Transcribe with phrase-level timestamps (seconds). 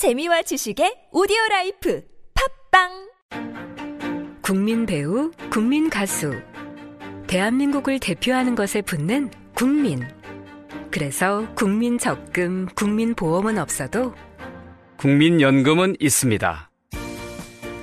[0.00, 2.02] 재미와 지식의 오디오 라이프
[2.72, 2.88] 팟빵
[4.40, 6.32] 국민 배우, 국민 가수.
[7.26, 10.00] 대한민국을 대표하는 것에 붙는 국민.
[10.90, 14.14] 그래서 국민 적금, 국민 보험은 없어도
[14.96, 16.70] 국민연금은 있습니다.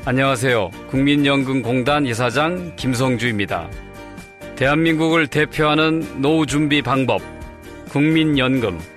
[0.06, 0.72] 안녕하세요.
[0.90, 3.70] 국민연금공단 이사장 김성주입니다.
[4.56, 7.22] 대한민국을 대표하는 노후 준비 방법,
[7.90, 8.97] 국민연금.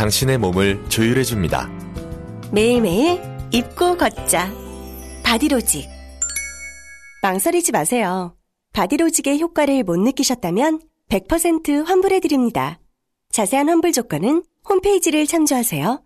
[0.00, 1.68] 당신의 몸을 조율해 줍니다.
[2.52, 3.20] 매일매일
[3.52, 4.50] 입고 걷자.
[5.22, 5.90] 바디로직.
[7.22, 8.34] 망설이지 마세요.
[8.72, 12.78] 바디로직의 효과를 못 느끼셨다면 100% 환불해 드립니다.
[13.30, 16.02] 자세한 환불 조건은 홈페이지를 참조하세요.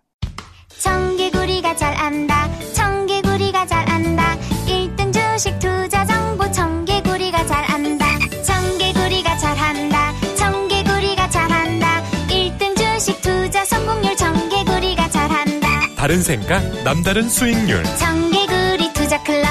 [0.77, 2.49] 청개구리가 잘 안다.
[2.73, 4.37] 청개구리가 잘 안다.
[4.67, 5.94] 1등 주식 투자
[16.05, 17.81] 다른 생각, 남다른 수익률.
[17.97, 19.47] 청개구리 투자 클럽.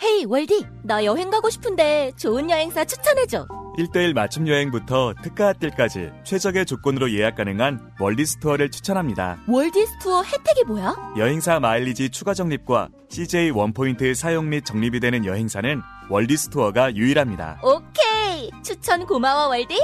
[0.00, 6.66] 헤이 월디 나 여행 가고 싶은데 좋은 여행사 추천해줘 1대1 맞춤 여행부터 특가 핫딜까지 최적의
[6.66, 9.38] 조건으로 예약 가능한 월디스 투어를 추천합니다.
[9.48, 10.94] 월디스 투어 혜택이 뭐야?
[11.18, 17.60] 여행사 마일리지 추가 적립과 CJ 원포인트 사용 및 적립이 되는 여행사는 월디스 투어가 유일합니다.
[17.64, 19.76] 오케이 추천 고마워 월디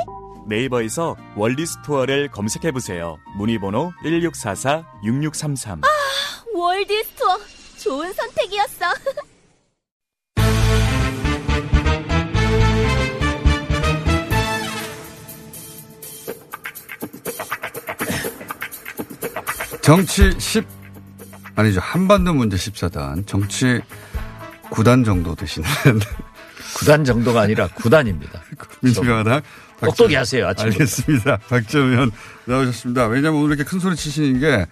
[0.48, 3.18] 네이버에서 월디스 투어를 검색해보세요.
[3.36, 5.80] 문의번호 1644-6633.
[6.54, 7.38] 월디스 투어
[7.78, 8.86] 좋은 선택이었어
[19.82, 20.64] 정치 10
[21.56, 23.80] 아니죠 한반도 문제 14단 정치
[24.70, 25.68] 9단 정도 되시는
[26.78, 28.42] 구단 정도가 아니라 구단입니다.
[28.80, 29.42] 민주평화당
[29.86, 30.74] 똑똑히 하세요, 아침부터.
[30.74, 31.36] 알겠습니다.
[31.48, 32.10] 박정현
[32.46, 33.06] 나오셨습니다.
[33.06, 34.66] 왜냐하면 오늘 이렇게 큰 소리 치시는 게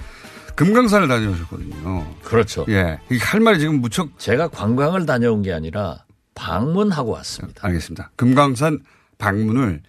[0.56, 2.16] 금강산을 다녀오셨거든요.
[2.22, 2.66] 그렇죠.
[2.68, 6.04] 예, 할 말이 지금 무척 제가 관광을 다녀온 게 아니라
[6.34, 7.66] 방문하고 왔습니다.
[7.66, 8.10] 알겠습니다.
[8.16, 8.80] 금강산
[9.18, 9.82] 방문을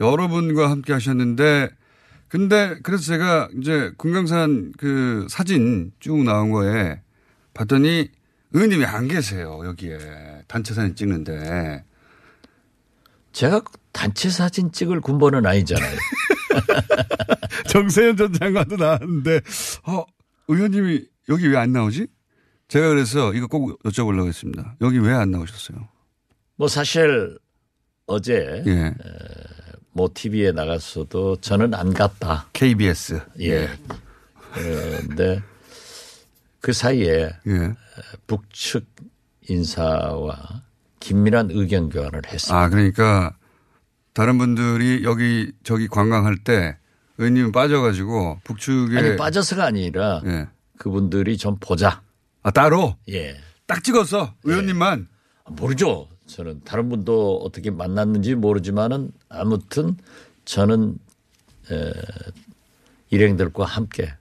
[0.00, 1.70] 여러분과 함께 하셨는데
[2.28, 7.00] 근데 그래서 제가 이제 금강산 그 사진 쭉 나온 거에
[7.54, 8.08] 봤더니
[8.52, 9.98] 의원님이 안 계세요 여기에
[10.46, 11.84] 단체 사진 찍는데
[13.38, 13.62] 제가
[13.92, 15.96] 단체 사진 찍을 군번은 아니잖아요.
[17.70, 19.40] 정세현 전 장관도 나왔는데
[19.86, 20.04] 어
[20.48, 22.08] 의원님이 여기 왜 안 나오지?
[22.66, 24.74] 제가 그래서 이거 꼭 여쭤보려고 했습니다.
[24.80, 25.88] 여기 왜 안 나오셨어요?
[26.56, 27.38] 뭐 사실
[28.06, 28.92] 어제 예.
[29.92, 32.48] 뭐 TV에 나갔어도 저는 안 갔다.
[32.54, 33.20] KBS.
[33.42, 33.68] 예.
[34.52, 35.40] 그런데
[36.60, 37.74] 그 사이에 예.
[38.26, 38.84] 북측
[39.48, 40.64] 인사와
[41.00, 42.58] 긴밀한 의견 교환을 했습니다.
[42.58, 43.36] 아, 그러니까
[44.12, 46.76] 다른 분들이 여기 저기 관광할 때
[47.18, 50.48] 의원님은 빠져가지고 북측에 아니 빠져서가 아니라 예.
[50.78, 52.02] 그분들이 좀 보자.
[52.42, 53.36] 아 따로 예.
[53.66, 55.08] 딱 찍었어 의원님만
[55.50, 56.08] 모르죠.
[56.26, 59.96] 저는 다른 분도 어떻게 만났는지 모르지만은 아무튼
[60.44, 60.96] 저는
[61.70, 61.92] 에,
[63.10, 64.12] 일행들과 함께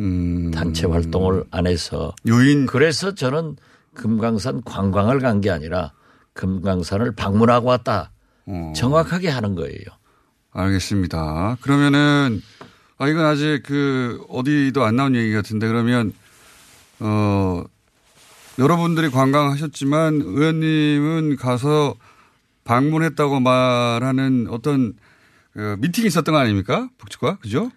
[0.00, 3.56] 음, 단체 활동을 안 해서 유인 그래서 저는
[3.94, 5.92] 금강산 관광을 간 게 아니라
[6.38, 8.12] 금강산을 방문하고 왔다.
[8.46, 9.82] 어, 정확하게 하는 거예요.
[10.52, 11.58] 알겠습니다.
[11.60, 12.40] 그러면은
[12.96, 16.12] 아 이건 아직 그 어디도 안 나온 얘기 같은데 그러면
[17.00, 17.64] 어
[18.58, 21.96] 여러분들이 관광하셨지만 의원님은 가서
[22.64, 24.94] 방문했다고 말하는 어떤
[25.52, 26.88] 그 미팅이 있었던 거 아닙니까?
[26.98, 27.70] 북측과 그죠?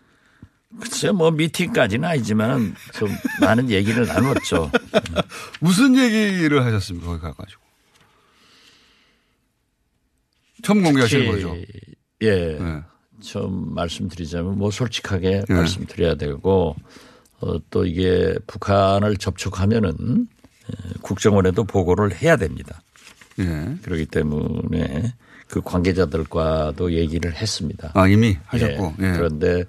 [0.80, 3.10] 글쎄 뭐 미팅까지는 아니지만 좀
[3.42, 4.72] 많은 얘기를 나눴죠.
[5.60, 7.08] 무슨 얘기를 하셨습니까?
[7.08, 7.71] 거기 가가지고
[10.64, 11.56] 처음 공개하시는 거죠?
[12.22, 12.58] 예.
[12.58, 12.82] 네.
[13.22, 15.54] 좀 말씀드리자면 뭐 솔직하게 네.
[15.54, 16.76] 말씀드려야 되고
[17.40, 20.28] 어, 또 이게 북한을 접촉하면은
[20.70, 22.82] 에, 국정원에도 보고를 해야 됩니다.
[23.40, 23.76] 예.
[23.82, 25.14] 그렇기 때문에
[25.48, 27.92] 그 관계자들과도 얘기를 했습니다.
[27.94, 29.08] 아 이미 하셨고 예.
[29.08, 29.12] 예.
[29.14, 29.66] 그런데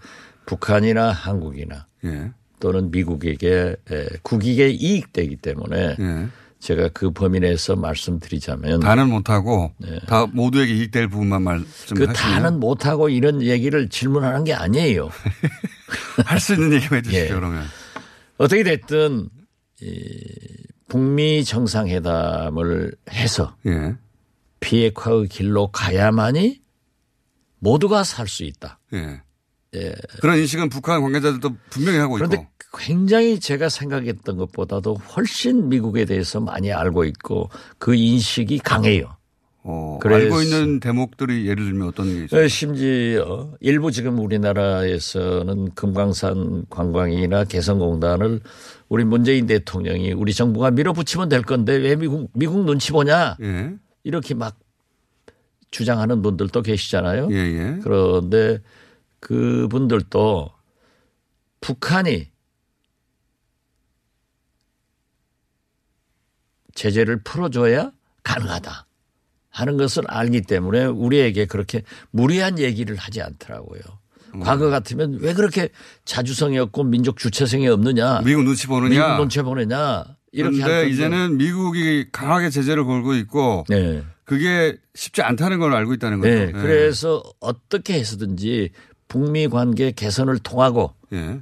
[0.46, 2.30] 북한이나 한국이나 예.
[2.60, 6.28] 또는 미국에게 에, 국익에 이익되기 때문에 예.
[6.62, 9.72] 제가 그 범위 내에서 말씀드리자면 다는 못하고
[10.06, 15.10] 다 모두에게 이익될 부분만 말씀 그 하시면 다는 못하고 이런 얘기를 질문하는 게 아니에요.
[16.24, 17.28] 할 수 있는 얘기만 해주시죠 예.
[17.28, 17.64] 그러면
[18.38, 19.28] 어떻게 됐든
[19.80, 20.24] 이
[20.88, 23.96] 북미 정상회담을 해서 예.
[24.60, 26.60] 비핵화의 길로 가야만이
[27.58, 28.78] 모두가 살 수 있다.
[28.94, 29.20] 예.
[29.74, 29.94] 예.
[30.20, 32.46] 그런 인식은 북한 관계자들도 분명히 하고 그런데 있고.
[32.76, 39.16] 굉장히 제가 생각했던 것보다도 훨씬 미국에 대해서 많이 알고 있고 그 인식이 강해요.
[39.64, 42.44] 어, 그래서- 알고 있는 대목들이 예를 들면 어떤 게 있어요?
[42.44, 48.40] 어, 심지어 일부 지금 우리나라에서는 금강산 관광이나 개성공단을
[48.88, 53.72] 우리 문재인 대통령이 우리 정부가 밀어붙이면 될 건데 왜 미국 미국 눈치 보냐 예.
[54.02, 54.58] 이렇게 막
[55.70, 57.28] 주장하는 분들도 계시잖아요.
[57.30, 57.78] 예, 예.
[57.82, 58.58] 그런데
[59.20, 60.50] 그분들도
[61.60, 62.31] 북한이
[66.74, 67.92] 제재를 풀어줘야
[68.22, 68.86] 가능하다
[69.50, 73.80] 하는 것을 알기 때문에 우리에게 그렇게 무리한 얘기를 하지 않더라고요.
[74.34, 74.40] 음.
[74.40, 75.68] 과거 같으면 왜 그렇게
[76.04, 78.22] 자주성이 없고 민족 주체성이 없느냐.
[78.22, 78.88] 미국 눈치 보느냐.
[78.88, 80.04] 미국 눈치 보느냐.
[80.32, 80.90] 이렇게 할 그런데.
[80.90, 84.02] 이제는 미국이 강하게 제재를 걸고 있고 네.
[84.24, 86.32] 그게 쉽지 않다는 걸 알고 있다는 거죠.
[86.32, 86.40] 네.
[86.46, 86.52] 예.
[86.52, 88.70] 그래서 어떻게 해서든지
[89.08, 91.40] 북미 관계 개선을 통하고 예.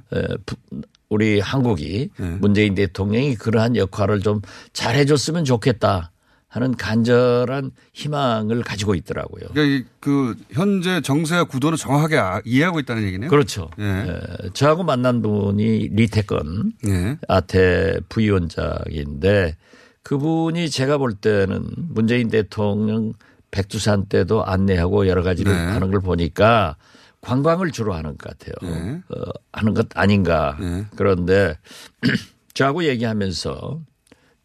[1.11, 2.37] 우리 한국이 네.
[2.39, 4.41] 문재인 대통령이 그러한 역할을 좀
[4.71, 6.11] 잘해줬으면 좋겠다
[6.47, 9.49] 하는 간절한 희망을 가지고 있더라고요.
[9.53, 13.29] 그러니까 이- 그 현재 정세와 구도를 정확하게 아- 이해하고 있다는 얘기네요.
[13.29, 13.69] 그렇죠.
[13.79, 13.83] 예.
[13.83, 17.17] 에, 저하고 만난 분이 리태건 예.
[17.27, 19.57] 아태 부위원장인데
[20.03, 23.13] 그분이 제가 볼 때는 문재인 대통령
[23.51, 25.59] 백두산 때도 안내하고 여러 가지를 네.
[25.59, 26.77] 하는 걸 보니까
[27.21, 28.55] 관광을 주로 하는 것 같아요.
[28.73, 29.01] 네.
[29.09, 29.23] 어,
[29.53, 30.57] 하는 것 아닌가.
[30.59, 30.85] 네.
[30.95, 31.57] 그런데
[32.53, 33.81] 저하고 얘기하면서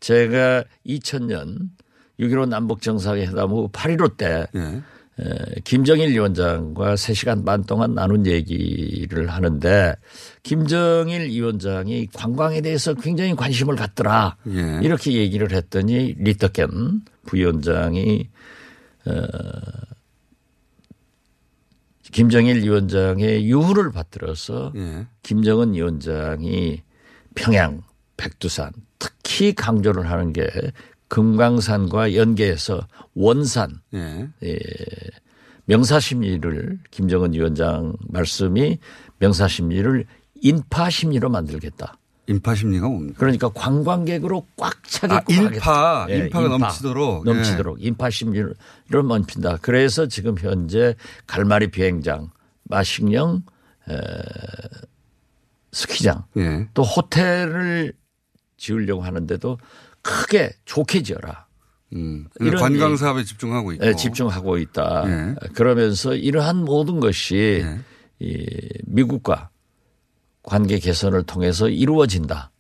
[0.01, 1.71] 제가 2000년
[2.21, 4.83] 6.15 남북 정상회담 후 8.15때 예.
[5.19, 9.95] 에, 김정일 위원장과 3시간 반 동안 나눈 얘기를 하는데
[10.43, 14.37] 김정일 위원장이 관광에 대해서 굉장히 관심을 갖더라.
[14.49, 14.81] 예.
[14.83, 18.29] 이렇게 얘기를 했더니 리터켄 부위원장이
[19.07, 19.13] 어,
[22.13, 25.07] 김정일 위원장의 유후를 받들어서 예.
[25.23, 26.83] 김정은 위원장이
[27.35, 27.83] 평양,
[28.17, 30.49] 백두산 특히 강조를 하는 게
[31.09, 34.29] 금강산과 연계해서 원산 예.
[34.43, 34.59] 예,
[35.67, 38.79] 명사심리를 김정은 위원장 말씀이
[39.19, 40.07] 명사심리를
[40.43, 41.99] 인파심리로 만들겠다.
[42.29, 43.19] 인파 심리가 뭡니까?
[43.19, 46.07] 그러니까 관광객으로 꽉 차게끔 아, 인파.
[46.11, 47.25] 예, 인파가 넘치도록.
[47.25, 48.55] 넘치도록 인파 심리를
[48.91, 49.59] 넘친다.
[49.63, 50.95] 그래서 지금 현재
[51.27, 52.31] 갈마리 비행장,
[52.65, 53.43] 마식령,
[53.89, 53.95] 에,
[55.73, 56.69] 스키장, 예.
[56.75, 57.93] 또 호텔을
[58.57, 59.59] 지으려고 하는데도
[60.03, 61.47] 크게 좋게 지어라.
[61.95, 62.27] 음.
[62.41, 63.87] 이런 관광 얘기- 사업에 집중하고 있고.
[63.87, 65.05] 예, 집중하고 있다.
[65.07, 65.35] 예.
[65.55, 67.79] 그러면서 이러한 모든 것이 예.
[68.19, 68.47] 이
[68.87, 69.51] 미국과
[70.47, 72.53] 관계 개선을 통해서 이루어진다.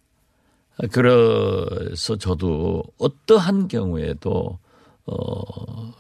[0.93, 4.59] 그래서 저도 어떠한 경우에도
[5.07, 5.95] 어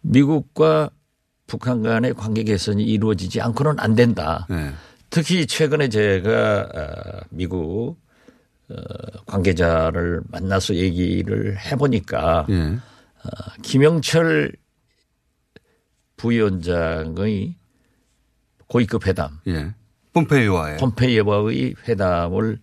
[0.00, 0.90] 미국과
[1.46, 4.46] 북한 간의 관계 개선이 이루어지지 않고는 안 된다.
[4.50, 4.72] 예.
[5.10, 7.98] 특히 최근에 제가 아, 미국
[8.70, 8.74] 어,
[9.26, 12.78] 관계자를 만나서 얘기를 해보니까 예.
[13.62, 14.52] 김영철
[16.16, 17.56] 부위원장의
[18.68, 19.74] 고위급 회담, 예.
[20.14, 22.58] 폼페이오와의 폼페이오와의 회담을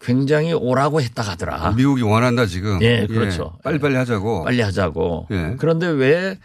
[0.00, 1.72] 굉장히 오라고 했다 하더라.
[1.72, 2.80] 미국이 원한다 지금.
[2.82, 3.58] 예, 그렇죠.
[3.64, 4.44] 빨리빨리 하자고.
[4.44, 5.26] 빨리 하자고.
[5.30, 5.56] 예.
[5.58, 6.38] 그런데 왜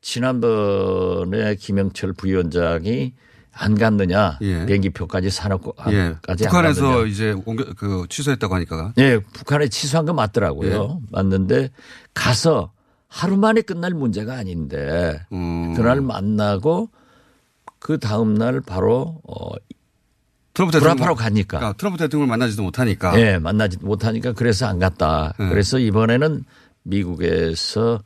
[0.00, 3.12] 지난번에 김영철 부위원장이
[3.54, 4.38] 안 갔느냐?
[4.40, 4.64] 예.
[4.64, 6.16] 비행기표까지 사놓고 예.
[6.22, 7.04] 까지 북한에서?
[7.06, 8.94] 이제 옮겨 그 취소했다고 하니까.
[8.98, 11.00] 예, 북한에 취소한 거 맞더라고요.
[11.02, 11.06] 예.
[11.10, 11.70] 맞는데
[12.14, 12.72] 가서
[13.08, 15.74] 하루 만에 끝날 문제가 아닌데 음.
[15.74, 16.88] 그날 만나고
[17.78, 19.50] 그 다음 날 바로 어
[20.54, 21.58] 트럼프 대통령 불합하러 가니까.
[21.58, 23.18] 그러니까 트럼프 대통령을 만나지도 못하니까.
[23.20, 25.32] 예, 만나지 못하니까 그래서 안 갔다.
[25.40, 25.48] 예.
[25.48, 26.44] 그래서 이번에는
[26.82, 28.02] 미국에서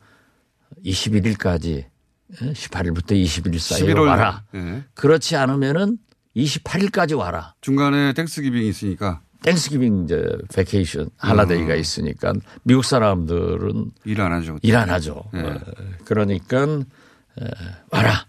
[0.85, 1.85] 21일까지
[2.33, 4.43] 18일부터 21일 사이에 11월 와라.
[4.55, 4.83] 예.
[4.93, 5.97] 그렇지 않으면은
[6.35, 7.53] 28일까지 와라.
[7.61, 11.79] 중간에 Thanksgiving이 있으니까 Thanksgiving 이제 vacation holiday가 음.
[11.79, 14.57] 있으니까 미국 사람들은 일 안 하죠.
[14.61, 15.23] 일 안 하죠.
[15.35, 15.39] 예.
[15.39, 15.59] 어,
[16.05, 17.45] 그러니까 에,
[17.91, 18.25] 와라.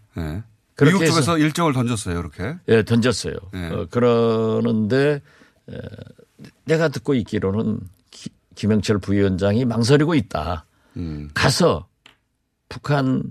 [0.85, 2.57] 미국 쪽에서 일정을 던졌어요, 이렇게.
[2.69, 3.35] 예, 던졌어요.
[3.55, 3.67] 예.
[3.73, 5.21] 어, 그러는데
[5.71, 5.79] 에,
[6.67, 7.81] 내가 듣고 있기로는
[8.11, 10.67] 기- 김영철 부위원장이 망설이고 있다.
[10.97, 11.31] 음.
[11.35, 11.87] 가서
[12.69, 13.23] 북한에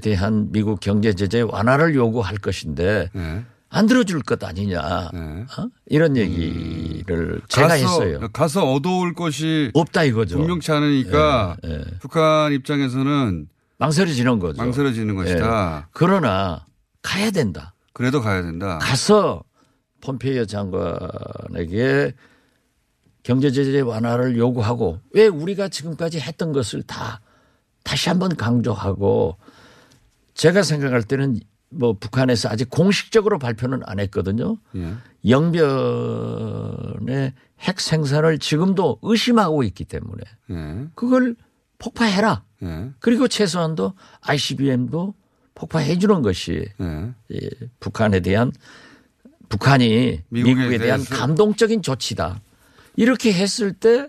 [0.00, 3.44] 대한 미국 경제 제재 완화를 요구할 것인데 예.
[3.68, 5.10] 안 들어줄 것 아니냐.
[5.14, 5.18] 예.
[5.60, 5.68] 어?
[5.86, 8.20] 이런 얘기를 제가 가서, 했어요.
[8.32, 10.38] 가서 얻어올 것이 없다 이거죠.
[10.38, 11.84] 분명치 않으니까 예, 예.
[12.00, 13.48] 북한 입장에서는
[13.78, 14.62] 망설여지는 거죠.
[14.62, 15.88] 망설여지는 것이다.
[15.92, 16.64] 그러나
[17.02, 17.74] 가야 된다.
[17.92, 18.78] 그래도 가야 된다.
[18.78, 19.42] 가서
[20.00, 22.14] 폼페이오 장관에게
[23.22, 27.20] 경제 제재 완화를 요구하고 왜 우리가 지금까지 했던 것을 다
[27.82, 29.36] 다시 한번 강조하고
[30.34, 31.40] 제가 생각할 때는
[31.70, 34.58] 뭐 북한에서 아직 공식적으로 발표는 안 했거든요.
[34.76, 34.94] 예.
[35.28, 40.86] 영변의 핵 생산을 지금도 의심하고 있기 때문에 예.
[40.94, 41.34] 그걸
[41.78, 42.44] 폭파해라.
[42.62, 42.90] 예.
[43.00, 45.14] 그리고 최소한도 ICBM도
[45.54, 47.14] 폭파해 주는 것이 예.
[47.34, 47.48] 예,
[47.80, 48.52] 북한에 대한
[49.48, 52.40] 북한이 미국에 미국에, 대한 대해서- 감동적인 조치다.
[52.96, 54.08] 이렇게 했을 때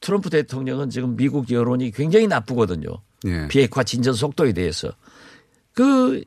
[0.00, 2.88] 트럼프 대통령은 지금 미국 여론이 굉장히 나쁘거든요.
[3.26, 3.48] 예.
[3.48, 4.92] 비핵화 진전 속도에 대해서.
[5.72, 6.22] 그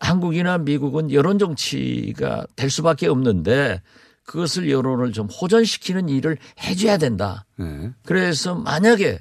[0.00, 3.80] 한국이나 미국은 여론 정치가 될 수밖에 없는데
[4.24, 7.44] 그것을 여론을 좀 호전시키는 일을 해줘야 된다.
[7.60, 7.92] 예.
[8.04, 9.18] 그래서 만약에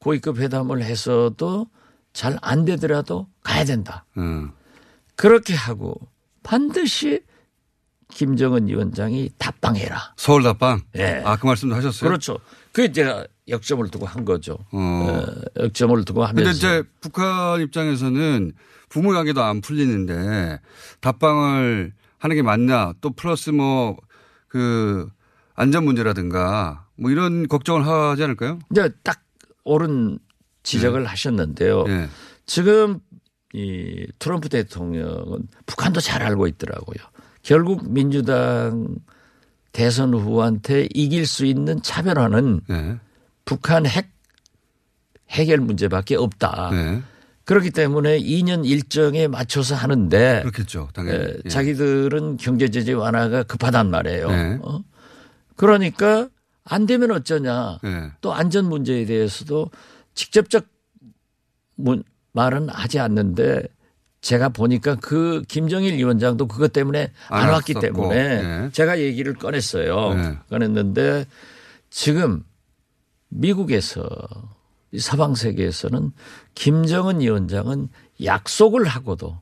[0.00, 1.66] 고위급 회담을 해서도
[2.12, 4.04] 잘 안 되더라도 가야 된다.
[4.16, 4.50] 음.
[5.14, 5.94] 그렇게 하고
[6.42, 7.20] 반드시
[8.10, 10.14] 김정은 위원장이 답방해라.
[10.16, 10.80] 서울 답방.
[10.96, 11.22] 예.
[11.24, 12.08] 아, 그 말씀도 하셨어요?
[12.08, 12.38] 그렇죠.
[12.72, 14.56] 그게 제가 역점을 두고 한 거죠.
[14.72, 14.78] 어.
[14.78, 18.52] 어, 역점을 두고 근데 하면서 이제 북한 입장에서는
[18.88, 20.60] 부모 관계도 안 풀리는데
[21.00, 23.96] 답방을 하는 게 맞냐 또 플러스 뭐
[24.48, 25.06] 그
[25.54, 28.58] 안전 문제라든가 뭐 이런 걱정을 하지 않을까요?
[28.72, 29.20] 이제 딱
[29.68, 30.18] 옳은
[30.62, 31.84] 지적을 하셨는데요.
[31.88, 32.08] 예.
[32.46, 33.00] 지금
[33.52, 36.98] 이 트럼프 대통령은 북한도 잘 알고 있더라고요.
[37.42, 38.96] 결국 민주당
[39.72, 42.98] 대선 후보한테 이길 수 있는 차별화는 예.
[43.44, 44.10] 북한 핵
[45.30, 46.70] 해결 문제밖에 없다.
[46.72, 47.02] 예.
[47.44, 50.88] 그렇기 때문에 2년 일정에 맞춰서 하는데 그렇겠죠.
[50.92, 51.18] 당연히.
[51.18, 51.48] 에, 예.
[51.48, 54.30] 자기들은 경제 제재 완화가 급하단 말이에요.
[54.30, 54.58] 네.
[54.60, 54.82] 어?
[55.56, 56.28] 그러니까
[56.70, 57.78] 안 되면 어쩌냐.
[57.84, 58.12] 예.
[58.20, 59.70] 또 안전 문제에 대해서도
[60.14, 60.66] 직접적
[61.76, 63.62] 문- 말은 하지 않는데
[64.20, 67.74] 제가 보니까 그 김정일 위원장도 그것 때문에 안, 안 왔기.
[67.74, 68.70] 때문에 예.
[68.72, 70.14] 제가 얘기를 꺼냈어요.
[70.14, 70.38] 네.
[70.50, 71.24] 꺼냈는데
[71.90, 72.44] 지금
[73.28, 74.04] 미국에서
[74.92, 76.12] 이 서방 세계에서는
[76.54, 77.88] 김정은 위원장은
[78.24, 79.40] 약속을 하고도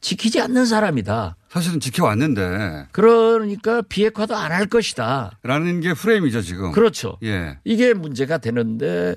[0.00, 1.36] 지키지 않는 사람이다.
[1.48, 5.38] 사실은 지켜왔는데 그러니까 비핵화도 안 할 것이다.
[5.42, 6.72] 라는 게 프레임이죠 지금.
[6.72, 7.18] 그렇죠.
[7.22, 7.58] 예.
[7.64, 9.16] 이게 문제가 되는데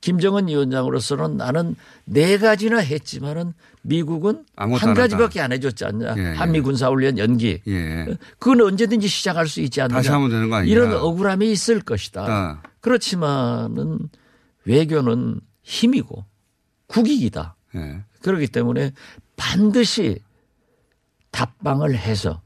[0.00, 6.14] 김정은 위원장으로서는 나는 네 가지나 했지만은 미국은 한안 가지밖에 안 해줬지 않냐.
[6.16, 6.26] 예, 예.
[6.34, 7.60] 한미 군사훈련 연기.
[7.68, 8.06] 예.
[8.38, 9.98] 그건 언제든지 시작할 수 있지 않느냐.
[9.98, 10.72] 다시 하면 되는 거 아니냐.
[10.72, 12.24] 이런 억울함이 있을 것이다.
[12.26, 12.62] 아.
[12.80, 13.98] 그렇지만은
[14.64, 16.24] 외교는 힘이고
[16.88, 17.56] 국익이다.
[17.76, 18.02] 예.
[18.22, 18.92] 그렇기 때문에
[19.36, 20.18] 반드시
[21.30, 22.40] 답방을 해서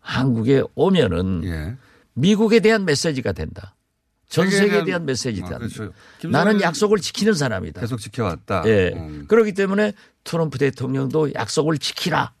[0.00, 1.76] 한국에 오면은 예.
[2.14, 3.74] 미국에 대한 메시지가 된다.
[4.28, 5.46] 전 세계에 대한- 메시지다.
[5.46, 5.92] 아, 그렇죠.
[6.24, 7.80] 나는 약속을 지키는 사람이다.
[7.80, 8.62] 계속 지켜왔다.
[8.66, 8.92] 예.
[8.94, 9.26] 음.
[9.28, 9.92] 그렇기 때문에
[10.24, 12.32] 트럼프 대통령도 약속을 지키라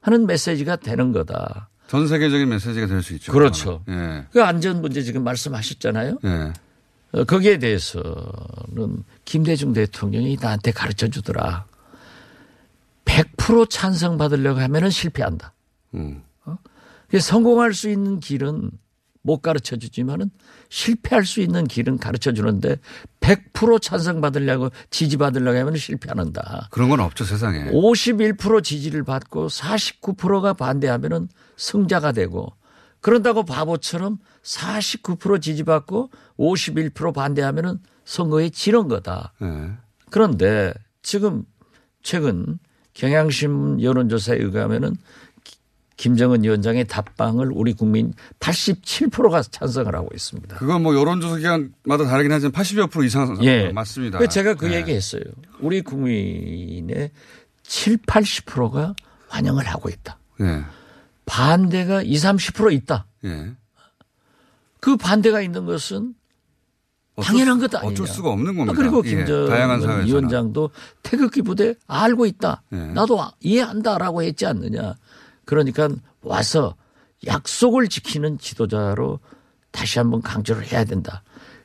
[0.00, 1.68] 하는 메시지가 되는 거다.
[1.88, 3.32] 전 세계적인 메시지가 될 수 있죠.
[3.32, 3.82] 그렇죠.
[3.88, 4.26] 예.
[4.32, 6.18] 그 안전 문제 지금 말씀하셨잖아요.
[6.24, 6.52] 예.
[7.12, 11.66] 어, 거기에 대해서는 김대중 대통령이 나한테 가르쳐 주더라.
[13.08, 15.54] 100% 찬성 받으려고 하면은 실패한다.
[15.94, 16.22] 음.
[17.08, 18.70] 그래서 성공할 수 있는 길은
[19.22, 20.30] 못 가르쳐 주지만은
[20.68, 22.76] 실패할 수 있는 길은 가르쳐 주는데
[23.20, 26.68] 100% 찬성 받으려고 지지 받으려고 하면 실패한다.
[26.70, 27.70] 그런 건 없죠 세상에.
[27.70, 32.52] 51% 지지를 받고 49%가 반대하면은 승자가 되고
[33.00, 39.32] 그런다고 바보처럼 49% 지지받고 51% 반대하면은 선거에 지는 거다.
[39.42, 39.72] 예.
[40.10, 40.72] 그런데
[41.02, 41.44] 지금
[42.02, 42.58] 최근
[42.98, 44.96] 경향신문 여론조사에 의하면은
[45.44, 45.56] 기-
[45.96, 50.56] 김정은 위원장의 답방을 우리 국민 87%가 찬성을 하고 있습니다.
[50.56, 53.70] 그건 뭐 여론조사 기관마다 다르긴 하지만 80여 프로 이상 예.
[53.70, 54.18] 맞습니다.
[54.18, 54.76] 그래서 제가 그 예.
[54.78, 55.22] 얘기 했어요.
[55.60, 57.10] 우리 국민의
[57.62, 58.94] 7, 80%가
[59.28, 60.18] 환영을 하고 있다.
[60.40, 60.62] 예.
[61.24, 63.06] 반대가 20, 30% 있다.
[63.24, 63.52] 예.
[64.80, 66.14] 그 반대가 있는 것은
[67.22, 67.92] 당연한 수- 것 아니냐.
[67.92, 68.72] 어쩔 수가 없는 겁니다.
[68.72, 70.06] 아, 그리고 예, 김정은 사회에서는.
[70.06, 70.70] 위원장도
[71.02, 72.62] 태극기 부대 알고 있다.
[72.72, 72.76] 예.
[72.76, 74.94] 나도 아- 이해한다라고 했지 않느냐.
[75.44, 75.88] 그러니까
[76.22, 76.74] 와서
[77.26, 79.18] 약속을 지키는 지도자로
[79.70, 81.22] 다시 한번 강조를 해야 된다.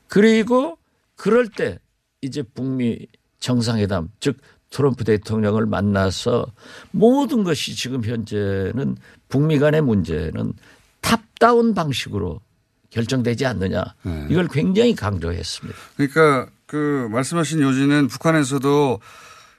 [0.07, 0.77] 그리고
[1.15, 1.79] 그럴 때
[2.21, 3.07] 이제 북미
[3.39, 4.37] 정상회담 즉
[4.69, 6.47] 트럼프 대통령을 만나서
[6.91, 8.97] 모든 것이 지금 현재는
[9.29, 10.53] 북미 간의 문제는
[11.01, 12.39] 탑다운 방식으로
[12.93, 13.83] 결정되지 않느냐.
[14.03, 14.27] 네.
[14.29, 15.79] 이걸 굉장히 강조했습니다.
[15.97, 18.99] 그러니까 그 말씀하신 요지는 북한에서도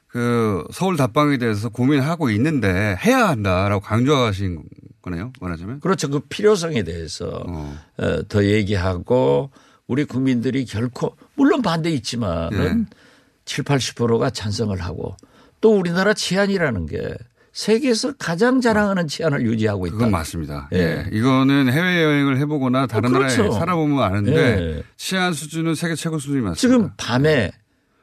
[0.06, 4.62] 그 서울 답방에 대해서 고민하고 있는데 해야 한다라고 강조하신
[5.02, 5.32] 거네요.
[5.40, 5.80] 말하자면.
[5.80, 6.08] 그렇죠.
[6.08, 7.76] 그 필요성에 대해서 어.
[7.98, 9.50] 어, 더 얘기하고
[9.88, 12.96] 우리 국민들이 결코 물론 반대 있지만은 네.
[13.44, 15.16] 7, 80%가 찬성을 하고
[15.60, 17.14] 또 우리나라 치안이라는 게
[17.54, 19.94] 세계에서 가장 자랑하는 치안을 유지하고 있다.
[19.94, 20.68] 그건 맞습니다.
[20.72, 20.78] 예.
[20.78, 21.06] 예.
[21.16, 23.42] 이거는 해외 여행을 해보거나 다른 어, 그렇죠.
[23.44, 24.34] 나라에 살아보면 아는데
[24.78, 24.82] 예.
[24.96, 26.60] 치안 수준은 세계 최고 수준이 맞습니다.
[26.60, 27.52] 지금 밤에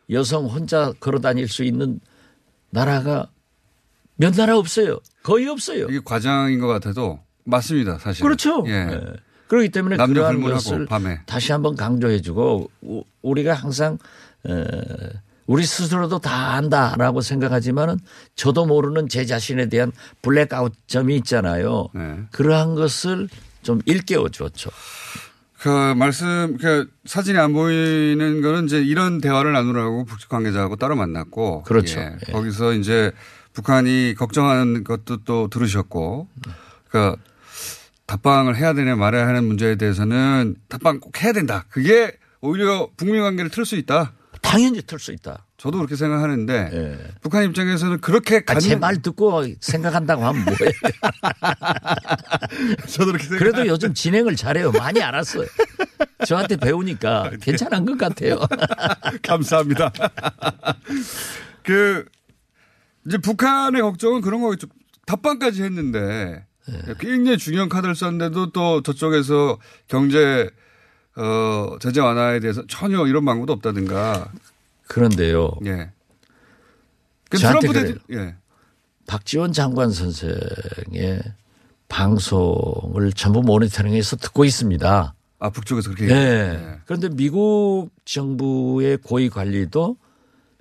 [0.10, 2.00] 여성 혼자 걸어 다닐 수 있는
[2.70, 3.29] 나라가
[4.15, 5.00] 몇 나라 없어요.
[5.22, 5.88] 거의 없어요.
[5.89, 7.98] 이게 과장인 것 같아도 맞습니다.
[8.00, 8.24] 사실.
[8.24, 8.63] 그렇죠.
[8.67, 8.72] 예.
[8.72, 9.01] 예.
[9.48, 11.20] 그렇기 때문에 남녀 불문하고 밤에.
[11.25, 13.98] 다시 한번 강조해주고 우- 우리가 항상
[14.46, 14.63] 어,
[15.51, 18.00] 우리 스스로도 다 안다라고 생각하지만은
[18.36, 19.91] 저도 모르는 제 자신에 대한
[20.22, 21.89] 블랙아웃점이 있잖아요.
[21.93, 22.20] 네.
[22.31, 23.27] 그러한 것을
[23.62, 24.70] 좀 일깨워 줬죠.
[25.60, 31.63] 그 말씀, 그 사진이 안 보이는 거는 이제 이런 대화를 나누라고 북측 관계자하고 따로 만났고.
[31.63, 32.00] 그렇죠.
[32.00, 32.15] 예.
[32.29, 32.31] 예.
[32.31, 33.12] 거기서 이제
[33.51, 36.29] 북한이 걱정하는 것도 또 들으셨고.
[36.88, 37.22] 그러니까
[38.05, 41.65] 답방을 해야 되냐 말아야 하는 문제에 대해서는 답방 꼭 해야 된다.
[41.70, 44.13] 그게 오히려 북미 관계를 틀 수 있다.
[44.42, 45.46] 당연히 틀 수 있다.
[45.58, 47.08] 저도 그렇게 생각하는데 예.
[47.22, 50.72] 북한 입장에서는 그렇게 아, 갖는 제말 듣고 생각한다고 하면 뭐예요?
[52.90, 53.40] 저도 그렇게 생각.
[53.40, 54.72] 그래도 요즘 진행을 잘해요.
[54.72, 55.46] 많이 알았어요.
[56.26, 58.40] 저한테 배우니까 괜찮은 것 같아요.
[59.24, 59.92] 감사합니다.
[61.64, 62.06] 그
[63.06, 64.68] 이제 북한의 걱정은 그런 거겠죠.
[65.06, 66.94] 답방까지 했는데 네.
[67.00, 70.50] 굉장히 중요한 카드를 썼는데도 또 저쪽에서 경제
[71.15, 74.32] 어 제재 완화에 대해서 전혀 이런 방법도 없다든가.
[74.88, 75.51] 그런데요.
[75.65, 75.91] 예.
[77.30, 78.36] 그 저한테 대 예.
[79.08, 81.22] 박지원 장관 선생의
[81.88, 85.13] 방송을 전부 모니터링해서 듣고 있습니다.
[85.39, 86.08] 아 북쪽에서 그렇게.
[86.08, 86.13] 네.
[86.13, 86.77] 얘기해요.
[86.86, 89.98] 그런데 미국 정부의 고위 관리도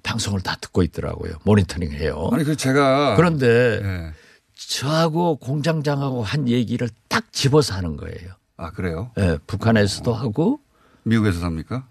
[0.02, 1.35] 방송을 다 듣고 있더라고요.
[1.45, 2.28] 모니터링 해요.
[2.33, 4.12] 아니 그 제가 그런데 예.
[4.54, 8.35] 저하고 공장장하고 한 얘기를 딱 집어서 하는 거예요.
[8.61, 9.11] 아 그래요?
[9.19, 10.61] 예, 북한에서도 하고
[11.05, 11.87] 미국에서 삽니까?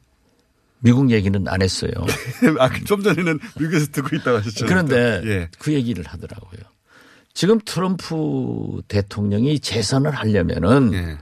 [0.81, 1.91] 미국 얘기는 안 했어요.
[2.59, 4.65] 아 좀 전에는 미국에서 듣고 있다고 하셨죠.
[4.67, 5.49] 그런데 예.
[5.59, 6.61] 그 얘기를 하더라고요.
[7.33, 11.17] 지금 트럼프 대통령이 재선을 하려면은 예.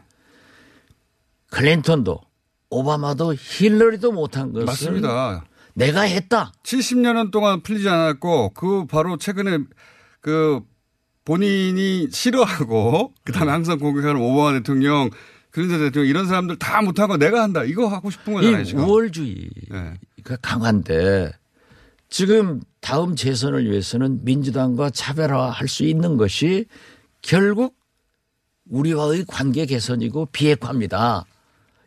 [1.52, 2.20] 클린턴도
[2.70, 5.46] 오바마도 힐러리도 못한 것을 맞습니다.
[5.74, 6.52] 내가 했다.
[6.64, 9.60] 70년은 동안 풀리지 않았고 그 바로 최근에
[10.22, 10.60] 그
[11.24, 15.10] 본인이 싫어하고 그다음에 항상 공격하는 오바마 대통령
[15.52, 18.74] 클린턴 대통령 이런 사람들 다 못하고 내가 한다 이거 하고 싶은 거잖아요 이.
[18.74, 20.38] 우월주의가 네.
[20.42, 21.32] 강한데
[22.10, 26.66] 지금 다음 재선을 위해서는 민주당과 차별화할 수 있는 것이
[27.22, 27.76] 결국
[28.70, 31.26] 우리와의 관계 개선이고 비핵화입니다.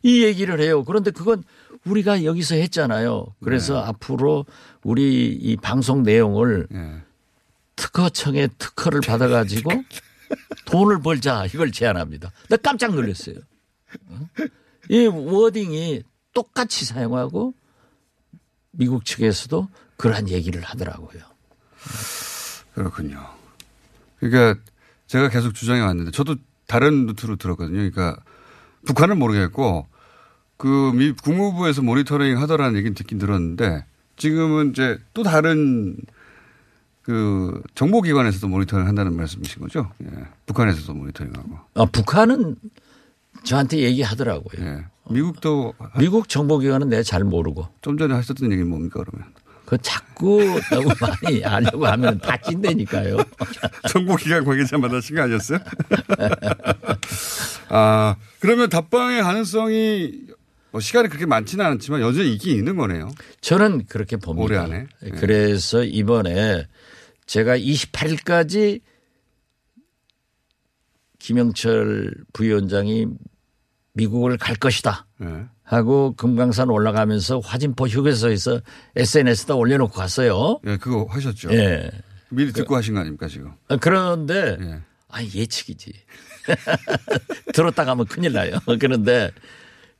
[0.02, 0.84] 이 얘기를 해요.
[0.84, 1.42] 그런데 그건
[1.84, 3.34] 우리가 여기서 했잖아요.
[3.42, 3.88] 그래서 네.
[3.88, 4.46] 앞으로
[4.82, 7.02] 우리 이 방송 내용을 예.
[7.76, 9.70] 특허청에 특허를 받아가지고
[10.66, 12.30] 돈을 벌자 이걸 제안합니다.
[12.48, 13.36] 나 깜짝 놀랐어요.
[14.08, 14.26] 어?
[14.88, 17.54] 이 워딩이 똑같이 사용하고
[18.72, 21.22] 미국 측에서도 그러한 얘기를 하더라고요.
[22.74, 23.24] 그렇군요.
[24.18, 24.60] 그러니까
[25.06, 27.76] 제가 계속 주장해 왔는데 저도 다른 루트로 들었거든요.
[27.76, 28.16] 그러니까
[28.86, 29.86] 북한은 모르겠고
[30.56, 33.84] 그 미 국무부에서 모니터링 하더라는 얘기는 듣긴 들었는데
[34.16, 35.96] 지금은 이제 또 다른
[37.02, 39.90] 그 정보기관에서도 모니터링 한다는 말씀이신 거죠?
[40.04, 40.08] 예.
[40.46, 41.58] 북한에서도 모니터링하고.
[41.74, 42.56] 아, 북한은
[43.44, 44.64] 저한테 얘기하더라고요.
[44.64, 44.84] 예.
[45.10, 49.32] 미국도 미국 정보기관은 내가 잘 모르고 좀 전에 하셨던 얘기는 뭡니까 그러면?
[49.66, 53.16] 그 자꾸 너무 많이 하려고 하면 다 찐다니까요.
[53.88, 55.58] 정보기관 관계자 만나신 거 아니었어요?
[57.68, 60.12] 아, 그러면 답방의 가능성이
[60.72, 63.10] 뭐 시간이 그렇게 많지는 않지만 여전히 있긴 있는 거네요.
[63.40, 64.44] 저는 그렇게 봅니다.
[64.44, 64.86] 올해 안에?
[65.04, 65.10] 예.
[65.10, 66.66] 그래서 이번에
[67.26, 68.80] 제가 28일까지
[71.18, 73.06] 김영철 부위원장이
[74.00, 75.06] 미국을 갈 것이다.
[75.22, 75.44] 예.
[75.62, 78.60] 하고 금강산 올라가면서 화진포 휴게소에서
[78.96, 80.58] SNS에다 올려놓고 갔어요.
[80.66, 81.52] 예, 그거 하셨죠.
[81.52, 81.90] 예.
[82.30, 83.52] 미리 듣고 하신 거 아닙니까 지금?
[83.68, 84.80] 아, 그런데 예.
[85.08, 85.92] 아 예측이지.
[87.52, 88.52] 들었다 가면 큰일 나요.
[88.80, 89.30] 그런데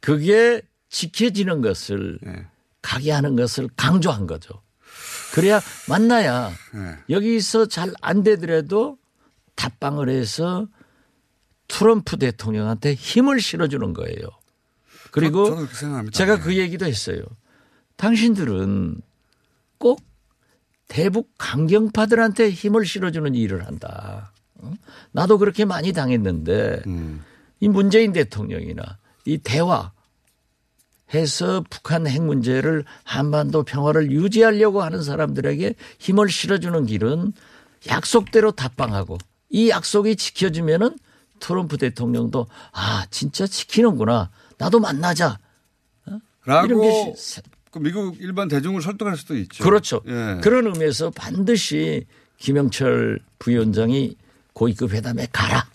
[0.00, 2.46] 그게 지켜지는 것을 예.
[2.80, 4.62] 가게 하는 것을 강조한 거죠.
[5.34, 7.14] 그래야 만나야 예.
[7.14, 8.96] 여기서 잘 안 되더라도
[9.56, 10.66] 답방을 해서
[11.70, 14.28] 트럼프 대통령한테 힘을 실어주는 거예요.
[15.12, 15.66] 그리고.
[16.10, 16.38] 제가 예.
[16.38, 17.22] 그 얘기도 했어요.
[17.96, 19.00] 당신들은
[19.78, 20.02] 꼭
[20.88, 24.32] 대북 강경파들한테 힘을 실어주는 일을 한다.
[24.56, 24.72] 어?
[25.12, 27.24] 나도 그렇게 많이 당했는데 음.
[27.60, 29.92] 이 문재인 대통령이나 이 대화
[31.14, 37.32] 해서 북한 핵 문제를 한반도 평화를 유지하려고 하는 사람들에게 힘을 실어주는 길은
[37.88, 39.18] 약속대로 답방하고
[39.50, 40.96] 이 약속이 지켜지면은
[41.40, 45.38] 트럼프 대통령도 아 진짜 지키는구나 나도 만나자
[46.06, 47.14] 이런 라고
[47.70, 49.62] 그 미국 일반 대중을 설득할 수도 있죠.
[49.64, 50.00] 그렇죠.
[50.06, 50.40] 예.
[50.42, 52.04] 그런 의미에서 반드시
[52.38, 54.16] 김영철 부위원장이
[54.52, 55.66] 고위급 회담에 가라.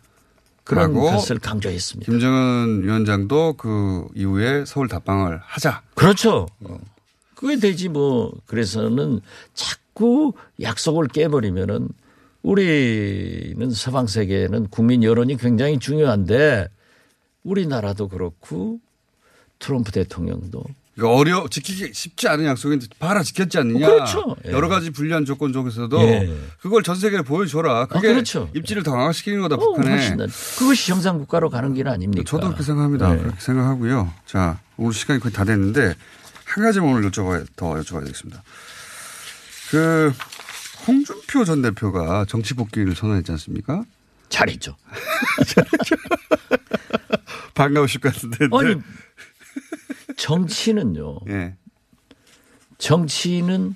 [0.66, 2.12] 그런 것을 강조했습니다.
[2.12, 5.84] 김정은 위원장도 그 이후에 서울 답방을 하자.
[5.94, 6.48] 그렇죠.
[7.36, 8.34] 그게 되지 뭐.
[8.48, 9.22] 그래서는
[9.54, 11.90] 자꾸 약속을 깨버리면은
[12.46, 16.68] 우리는 서방 세계는 국민 여론이 굉장히 중요한데
[17.44, 18.80] 우리나라도 그렇고
[19.58, 20.64] 트럼프 대통령도
[20.96, 23.88] 이거 어려 지키기 쉽지 않은 약속인데 봐라 지켰지 않느냐.
[23.88, 24.36] 그렇죠.
[24.46, 24.52] 예.
[24.52, 26.38] 여러 가지 불리한 조건 속에서도 예.
[26.62, 27.88] 그걸 전 세계에 보여줘라.
[27.88, 28.48] 그게 아, 그렇죠.
[28.56, 29.90] 입지를 더 강화시키는 거다 어, 북한에.
[29.90, 30.30] 훨씬 낫-
[30.60, 32.24] 그것이 정상 국가로 가는 길 아닙니까?
[32.28, 33.14] 저도 그렇게 생각합니다.
[33.14, 33.22] 네.
[33.24, 34.14] 그렇게 생각하고요.
[34.28, 35.96] 자, 오늘 시간이 거의 다 됐는데
[36.46, 38.44] 한 가지만 오늘 여쭤봐야, 더 여쭤봐야 되겠습니다.
[39.72, 40.14] 그
[40.88, 43.84] 홍준표 전 대표가 정치 복귀를 선언했지 않습니까?
[44.30, 44.76] 잘했죠.
[47.54, 48.48] 반가우실 것 같은데.
[48.52, 48.82] 아니
[50.18, 51.20] 정치는요.
[51.30, 51.56] 예.
[52.78, 53.76] 정치는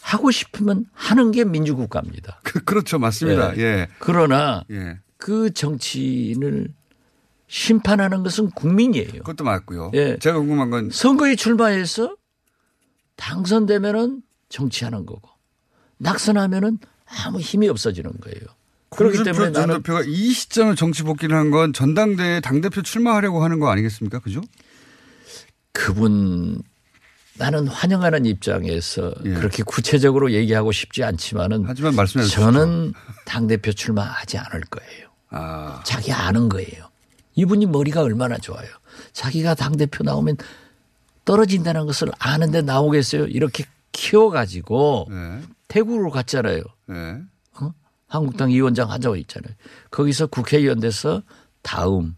[0.00, 2.40] 하고 싶으면 하는 게 민주국가입니다.
[2.42, 2.98] 그, 그렇죠.
[2.98, 3.56] 맞습니다.
[3.58, 3.88] 예.
[3.98, 4.98] 그러나 예.
[5.18, 6.72] 그 정치인을
[7.48, 9.10] 심판하는 것은 국민이에요.
[9.12, 9.90] 그것도 맞고요.
[9.94, 10.18] 예.
[10.18, 12.16] 제가 궁금한 건 선거에 출마해서
[13.16, 15.28] 당선되면은 정치하는 거고
[15.98, 16.78] 낙선하면은
[17.24, 18.40] 아무 힘이 없어지는 거예요.
[18.90, 23.70] 그렇기 때문에 전 대표가 이 시점에 정치 복귀를 한 건 전당대회 당대표 출마하려고 하는 거
[23.70, 24.18] 아니겠습니까?
[24.20, 24.40] 그죠?
[25.72, 26.62] 그분
[27.34, 29.30] 나는 환영하는 입장에서 예.
[29.34, 32.44] 그렇게 구체적으로 얘기하고 싶지 않지만은 하지만 말씀해 주십시오.
[32.44, 32.92] 저는
[33.24, 35.08] 당 대표 출마하지 않을 거예요.
[35.30, 36.88] 아, 자기 아는 거예요.
[37.36, 38.66] 이분이 머리가 얼마나 좋아요.
[39.12, 40.36] 자기가 당 대표 나오면
[41.24, 43.26] 떨어진다는 것을 아는데 나오겠어요.
[43.26, 45.42] 이렇게 키워 가지고 네.
[45.68, 46.62] 태국으로 갔잖아요.
[46.86, 47.18] 네.
[47.60, 47.70] 어?
[48.06, 49.54] 한국당 위원장 하자고 있잖아요.
[49.90, 51.22] 거기서 국회의원 돼서
[51.62, 52.16] 다음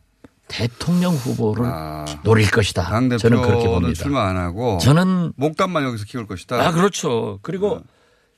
[0.48, 2.82] 대통령 후보를 아, 노릴 것이다.
[3.18, 4.02] 저는 그렇게 봅니다.
[4.02, 6.60] 출마 안 하고 저는 목담만 여기서 키울 것이다.
[6.66, 7.38] 아 그렇죠.
[7.42, 7.82] 그리고 어.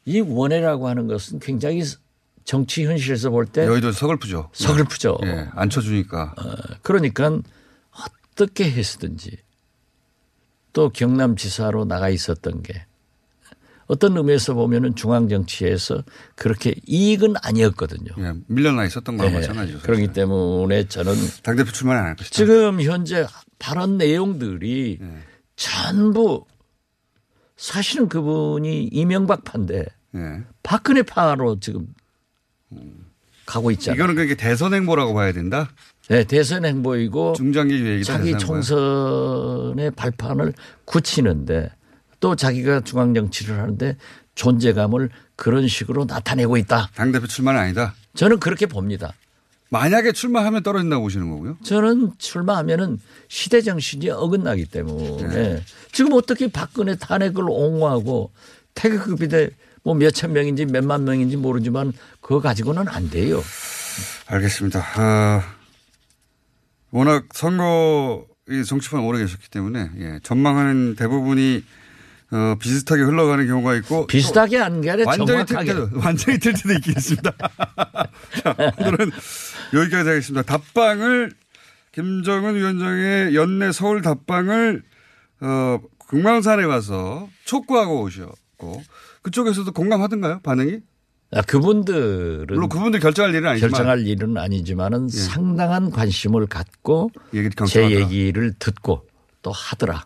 [0.05, 1.83] 이 원해라고 하는 것은 굉장히
[2.45, 4.51] 정치 현실에서 볼 때 여의도 서글프죠.
[4.53, 5.19] 서글프죠.
[5.25, 6.35] 예, 안 쳐주니까.
[6.37, 7.39] 어, 그러니까
[8.33, 9.39] 어떻게 했든지
[10.73, 12.85] 또 경남지사로 나가 있었던 게
[13.87, 16.03] 어떤 의미에서 보면은 중앙 정치에서
[16.37, 18.11] 그렇게 이익은 아니었거든요.
[18.19, 19.79] 예, 밀려나 있었던 거랑 예, 마찬가지죠.
[19.79, 19.87] 사실.
[19.87, 22.35] 그렇기 때문에 저는 당 대표 출마는 안할 것이다.
[22.35, 23.27] 지금 현재
[23.59, 25.07] 발언 내용들이 예.
[25.57, 26.45] 전부
[27.57, 30.43] 사실은 그분이 이명박 파인데 예.
[30.63, 31.87] 박근혜 파로 지금
[33.47, 33.97] 가고 있잖아요.
[33.97, 35.71] 이거는 그렇게 대선 행보라고 봐야 된다.
[36.09, 38.13] 네, 대선 행보이고 중장기 계획이다.
[38.19, 38.37] 자기.
[38.39, 40.53] 총선의 발판을
[40.85, 41.71] 굳히는데
[42.23, 43.97] 또 자기가 중앙 정치를 하는데
[44.37, 46.89] 존재감을 그런 식으로 나타내고 있다.
[46.95, 47.95] 당대표 출마는 아니다.
[48.15, 49.13] 저는 그렇게 봅니다.
[49.71, 51.57] 만약에 출마하면 떨어진다고 보시는 거고요.
[51.65, 55.65] 저는 출마하면은 시대 정신이 어긋나기 때문에 네.
[55.91, 58.31] 지금 어떻게 박근혜 탄핵을 옹호하고
[58.75, 59.51] 태극급이대
[59.83, 63.43] 뭐 몇천 명인지 몇만 명인지 모르지만 그거 가지고는 안 돼요.
[64.27, 64.85] 알겠습니다.
[64.95, 65.43] 아,
[66.93, 71.65] 워낙 선거 이 정치판 오래 계셨기 때문에 예, 전망하는 대부분이
[72.33, 75.57] 어, 비슷하게 흘러가는 경우가 있고 비슷하게 게 아니라 완전히 틀
[75.95, 77.31] 완전히 틀 때도 있긴 있습니다.
[78.43, 79.11] 자, 오늘은
[79.75, 80.43] 여기까지 하겠습니다.
[80.43, 81.33] 답방을
[81.93, 84.83] 김정은 위원장의 연내 서울 답방을
[85.41, 88.83] 어, 금강산에 가서 촉구하고 오셨고
[89.21, 90.41] 그쪽에서도 공감하던가요?
[90.43, 90.79] 반응이?
[91.35, 93.73] 아, 그분들은 물론 그분들 결정할 일은 아니지만 예.
[93.73, 97.91] 결정할 일은 아니지만은 상당한 관심을 갖고 얘기 제.
[97.91, 99.07] 얘기를 듣고
[99.43, 100.05] 또 하더라.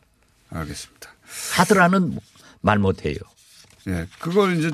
[0.51, 1.16] 알겠습니다.
[1.55, 2.19] 하더라는
[2.61, 3.17] 말 못해요.
[3.89, 4.71] 예, 그걸 이제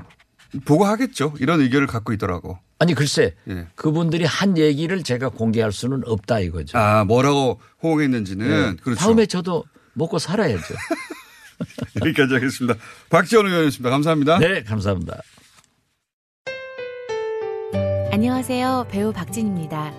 [0.65, 1.35] 보고 하겠죠.
[1.41, 2.59] 이런 의견을 갖고 있더라고.
[2.79, 3.69] 아니 글쎄 예.
[3.77, 6.77] 그분들이 한 얘기를 제가 공개할 수는 없다 이거죠.
[6.77, 8.77] 아, 뭐라고 호응했는지는 예.
[8.83, 9.01] 그렇죠.
[9.01, 10.75] 다음에 저도 먹고 살아야죠.
[12.03, 12.75] 여기까지 하겠습니다.
[13.09, 13.91] 박지원 의원이었습니다.
[13.91, 14.39] 감사합니다.
[14.39, 15.21] 네, 감사합니다.
[18.11, 18.89] 안녕하세요.
[18.91, 19.93] 배우 박진입니다.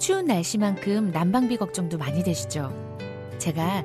[0.00, 2.72] 추운 날씨만큼 난방비 걱정도 많이 되시죠?
[3.38, 3.84] 제가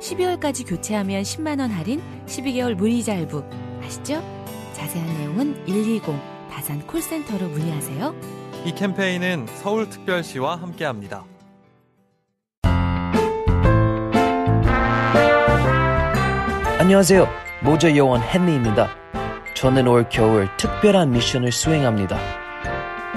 [0.00, 3.44] 12월까지 교체하면 10만원 할인, 12개월 무이자 할부.
[3.84, 4.22] 아시죠?
[4.72, 6.02] 자세한 내용은 120
[6.50, 8.14] 다산 콜센터로 문의하세요.
[8.64, 11.24] 이 캠페인은 서울특별시와 함께합니다.
[16.78, 17.28] 안녕하세요.
[17.62, 18.88] 모자 요원 헨리입니다.
[19.54, 22.18] 저는 올 겨울 특별한 미션을 수행합니다.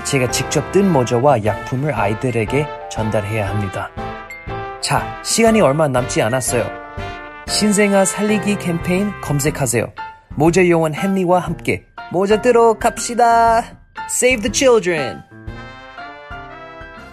[0.03, 3.89] 제가 직접 뜬 모자와 약품을 아이들에게 전달해야 합니다.
[4.83, 6.69] 자, 시간이 얼마 남지 않았어요.
[7.47, 9.93] 신생아 살리기 캠페인 검색하세요.
[10.35, 13.79] 모자 요원 헨리와 함께 모자 뜨러 갑시다.
[14.11, 15.21] Save the children.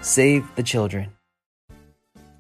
[0.01, 1.11] Save the children.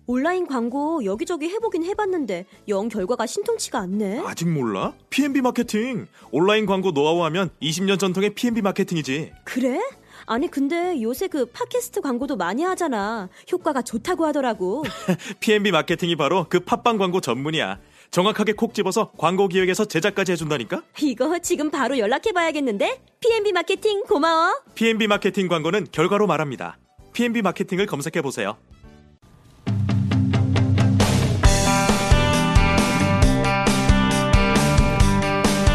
[0.09, 4.25] 온라인 광고 여기저기 해보긴 해봤는데 영 결과가 신통치가 않네.
[4.27, 4.95] 아직 몰라?
[5.11, 6.09] P&B 마케팅.
[6.33, 9.33] 온라인 광고 노하우 하면 20년 전통의 P&B 마케팅이지.
[9.45, 9.79] 그래?
[10.26, 13.28] 아니 근데 요새 그 팟캐스트 광고도 많이 하잖아.
[13.50, 14.85] 효과가 좋다고 하더라고.
[15.40, 17.78] P&B 마케팅이 바로 그 팟빵 광고 전문이야.
[18.11, 20.83] 정확하게 콕 집어서 광고 기획에서 제작까지 해준다니까?
[21.00, 23.02] 이거 지금 바로 연락해봐야겠는데?
[23.20, 24.61] P&B 마케팅 고마워.
[24.74, 26.78] P&B 마케팅 광고는 결과로 말합니다.
[27.12, 28.56] P&B 마케팅을 검색해보세요.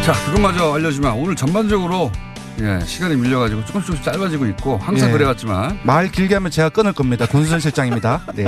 [0.05, 2.12] 자, 그것마저 알려주면 오늘 전반적으로
[2.62, 5.13] 예, 시간이 밀려가지고 조금씩 조금씩 짧아지고 있고 항상 예.
[5.13, 7.26] 그래왔지만 말 길게 하면 제가 끊을 겁니다.
[7.26, 8.26] 권수선 실장입니다.
[8.34, 8.46] 네.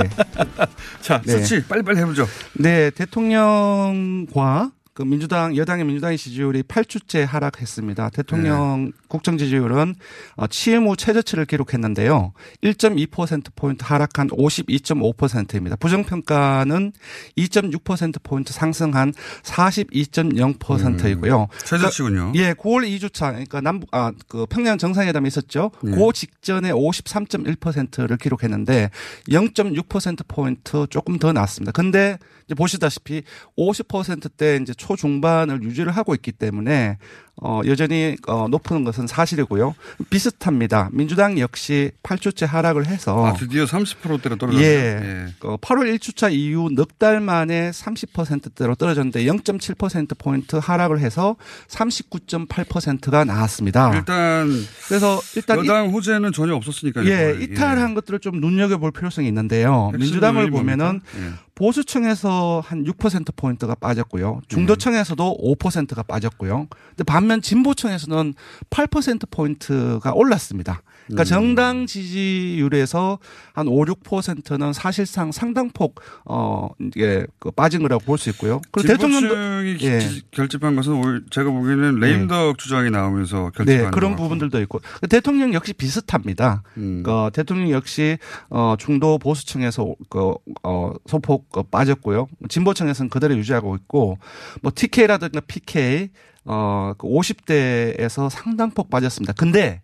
[1.02, 1.32] 자, 네.
[1.32, 2.26] 수치 빨리빨리 해보죠.
[2.54, 8.10] 네, 대통령과 그 민주당 여당의 민주당의 지지율이 8주째 하락했습니다.
[8.10, 9.94] 대통령 국정 지지율은
[10.34, 12.32] 어, 취임 후 최저치를 기록했는데요.
[12.64, 15.76] 1.2% 포인트 하락한 52.5%입니다.
[15.76, 16.92] 부정 평가는
[17.36, 21.46] 2.6% 포인트 상승한 42.0%이고요.
[21.64, 22.32] 최저치군요.
[22.34, 25.70] 예, 9월 2주차 그러니까 남북 아그 평양 정상회담이 있었죠.
[25.80, 25.92] 네.
[25.92, 28.90] 그 직전에 53.1%를 기록했는데
[29.28, 31.70] 0.6% 포인트 조금 더 낮습니다.
[31.70, 33.22] 근데 이제 보시다시피
[33.58, 36.96] 50%대 이제 초중반을 유지를 하고 있기 때문에
[37.40, 39.74] 어 여전히 어 높은 것은 사실이고요.
[40.10, 40.88] 비슷합니다.
[40.92, 44.68] 민주당 역시 8주째 하락을 해서 아, 드디어 30%대로 떨어졌네요.
[44.68, 45.26] 예.
[45.38, 51.36] 그 8월 1주차 이후 넉 달 만에 30%대로 떨어졌는데 0.7% 포인트 하락을 해서
[51.68, 53.94] 39.8%가 나왔습니다.
[53.94, 54.48] 일단
[54.88, 57.06] 그래서 일단 여당 호재는 전혀 없었으니까요.
[57.08, 57.44] 예, 거의.
[57.44, 59.92] 이탈한 것들을 좀 눈여겨 볼 필요성이 있는데요.
[59.96, 61.00] 민주당을 보면은?
[61.18, 61.32] 예.
[61.54, 64.42] 보수층에서 한 6%포인트가 빠졌고요.
[64.46, 66.68] 중도층에서도 5%가 빠졌고요.
[66.90, 68.34] 근데 반면 진보층에서는
[68.70, 70.82] 8%포인트가 올랐습니다.
[71.06, 71.24] 그러니까 음.
[71.24, 73.18] 정당 지지율에서
[73.54, 78.60] 한 5, 6%는 사실상 상당폭, 어, 이게 그 빠진 거라고 볼 수 있고요.
[78.72, 79.78] 그리고 대통령도.
[79.80, 80.00] 예.
[80.00, 84.16] 지- 결집한 것은 제가 보기에는 레임덕 주장이 나오면서 결집한 네, 그런.
[84.16, 86.62] 부분들도 있고 대통령 역시 비슷합니다.
[86.76, 87.02] 음.
[87.04, 88.18] 그 대통령 역시
[88.50, 92.26] 어 중도 보수층에서 그어 소폭 어, 빠졌고요.
[92.48, 94.18] 진보층에서는 그대로 유지하고 있고
[94.62, 96.10] 뭐 TK라든가 PK
[96.48, 99.34] 어그 50대에서 상당폭 빠졌습니다.
[99.34, 99.82] 근데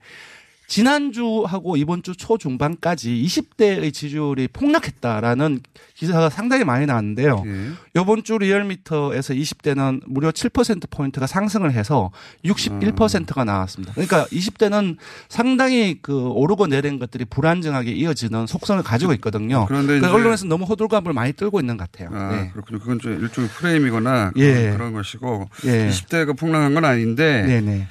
[0.75, 5.61] 지난주하고 이번 주 초중반까지 20대의 지지율이 폭락했다라는
[5.95, 7.45] 기사가 상당히 많이 나왔는데요.
[7.47, 8.01] 예.
[8.01, 12.11] 이번 주 리얼미터에서 20대는 무려 7%포인트가 상승을 해서
[12.45, 13.93] 61%가 나왔습니다.
[13.95, 14.97] 그러니까 20대는
[15.29, 19.67] 상당히 그 오르고 내린 것들이 불안정하게 이어지는 속성을 가지고 있거든요.
[19.67, 22.09] 그런데 그 이제- 언론에서 너무 호들갑을 많이 떨고 있는 것 같아요.
[22.13, 22.51] 아, 네.
[22.53, 22.81] 그렇군요.
[22.81, 24.53] 그건 좀 일종의 프레임이거나 예.
[24.55, 25.89] 그런, 그런 것이고 예.
[25.89, 27.87] 20대가 폭락한 건 아닌데 네네.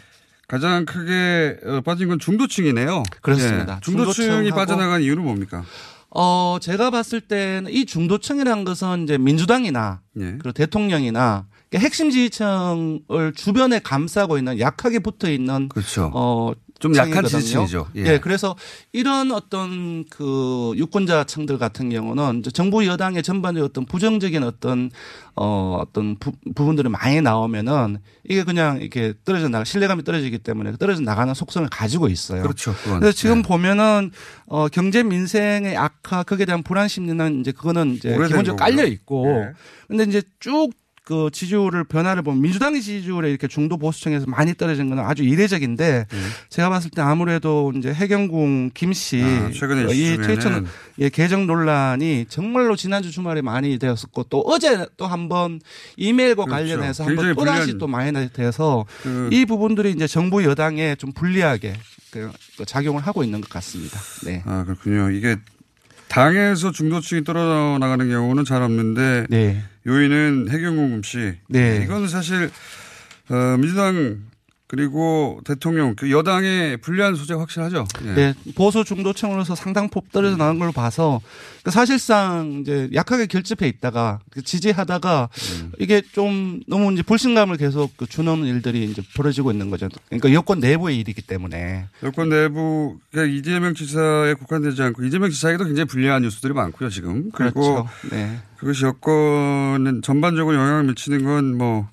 [0.53, 3.01] 가장 크게 어, 빠진 건 중도층이네요.
[3.23, 3.77] 그렇습니다.
[3.77, 3.79] 예.
[3.81, 5.63] 중도층이 빠져나간 이유는 뭡니까?
[6.11, 10.23] 어, 제가 봤을 때는 이 중도층이라는 것은 이제 민주당이나 예.
[10.33, 16.11] 그리고 대통령이나 핵심 지지층을 주변에 감싸고 있는 약하게 붙어 있는 그렇죠.
[16.13, 16.53] 어,
[16.84, 17.24] 좀 약한.
[17.24, 17.88] 지지층이죠.
[17.96, 18.06] 예.
[18.06, 18.19] 예.
[18.19, 18.58] 그래서
[18.91, 24.91] 이런 어떤 그 유권자층들 같은 경우는 정부 여당의 전반적인 어떤 부정적인 어떤
[25.34, 31.00] 어 어떤 부, 부분들이 많이 나오면은 이게 그냥 이렇게 떨어져 나가 신뢰감이 떨어지기 때문에 떨어져
[31.02, 32.41] 나가는 속성을 가지고 있어요.
[32.41, 32.74] 그렇죠.
[32.84, 33.00] 그건.
[33.00, 33.41] 그래서 지금 예.
[33.43, 34.12] 보면은
[34.48, 38.56] 어 경제 민생의 악화 거기에 대한 불안 심리는 이제 그거는 이제 기본적으로 거고요.
[38.58, 39.54] 깔려 있고 예.
[39.88, 40.69] 근데 이제 쭉
[41.05, 46.17] 그 지지율을 변화를 보면 민주당의 지지율에 이렇게 중도 보수층에서 많이 떨어진 건 아주 이례적인데 예.
[46.47, 50.65] 제가 봤을 때 아무래도 이제 해경궁 김씨 아, 최근에 이 이슈 트위터 중에는
[50.99, 55.59] 예, 개정 논란이 정말로 지난주 주말에 많이 되었었고 또 어제 또 한번
[55.97, 56.55] 이메일과 그렇죠.
[56.69, 61.73] 관련해서 한번 또 다시 또 많이 돼서 그- 이 부분들이 이제 정부 여당에 좀 불리하게
[62.11, 62.31] 그
[62.65, 63.99] 작용을 하고 있는 것 같습니다.
[64.23, 64.41] 네.
[64.45, 65.09] 아, 그렇군요.
[65.11, 65.35] 이게
[66.07, 69.63] 당에서 중도층이 떨어져 나가는 경우는 잘 없는데 네.
[69.86, 71.36] 요인은 해경궁 씨.
[71.50, 71.82] 네.
[71.84, 72.50] 이건 사실
[73.30, 74.24] 어, 민주당
[74.73, 77.86] 그리고 대통령 그 여당의 불리한 소재가 확실하죠.
[78.05, 78.13] 예.
[78.15, 81.21] 네, 보수 중도층으로서 상당폭 떨어져 나간 걸로 봐서
[81.62, 85.29] 그 사실상 이제 약하게 결집해 있다가 그 지지하다가
[85.62, 85.71] 음.
[85.77, 89.89] 이게 좀 너무 이제 불신감을 계속 그 주는 일들이 이제 벌어지고 있는 거죠.
[90.07, 91.86] 그러니까 여권 내부의 일이기 때문에.
[92.01, 97.62] 여권 내부 그러니까 이재명 지사에 국한되지 않고 이재명 지사에게도 굉장히 불리한 뉴스들이 많고요 지금 그리고
[97.62, 97.89] 그렇죠.
[98.09, 98.39] 네.
[98.57, 101.89] 그것이 여권은 전반적으로 영향을 미치는 건뭐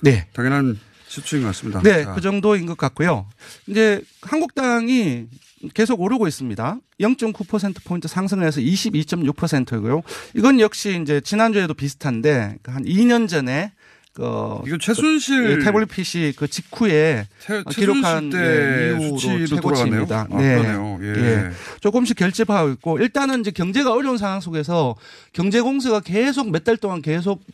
[0.00, 0.26] 네.
[0.34, 1.82] 당연한 수치인 것 같습니다.
[1.82, 2.14] 네, 자.
[2.14, 3.28] 그 정도인 것 같고요.
[3.66, 5.26] 이제 한국당이
[5.74, 6.78] 계속 오르고 있습니다.
[7.00, 10.02] 0.9%포인트 상승해서 22.6%고요.
[10.34, 13.72] 이건 역시 이제 지난주에도 비슷한데 한 2년 전에
[14.18, 14.24] 그
[14.66, 20.20] 이거 최순실 예, 태블릿 PC 그 직후에 최- 기록한 최순실 때 예, 이후로 최고치입니다.
[20.22, 20.98] 아, 그러네요.
[21.02, 21.50] 예.
[21.80, 24.96] 조금씩 결집하고 있고 일단은 이제 경제가 어려운 상황 속에서
[25.32, 27.44] 경제 공세가 계속 몇 달 동안 계속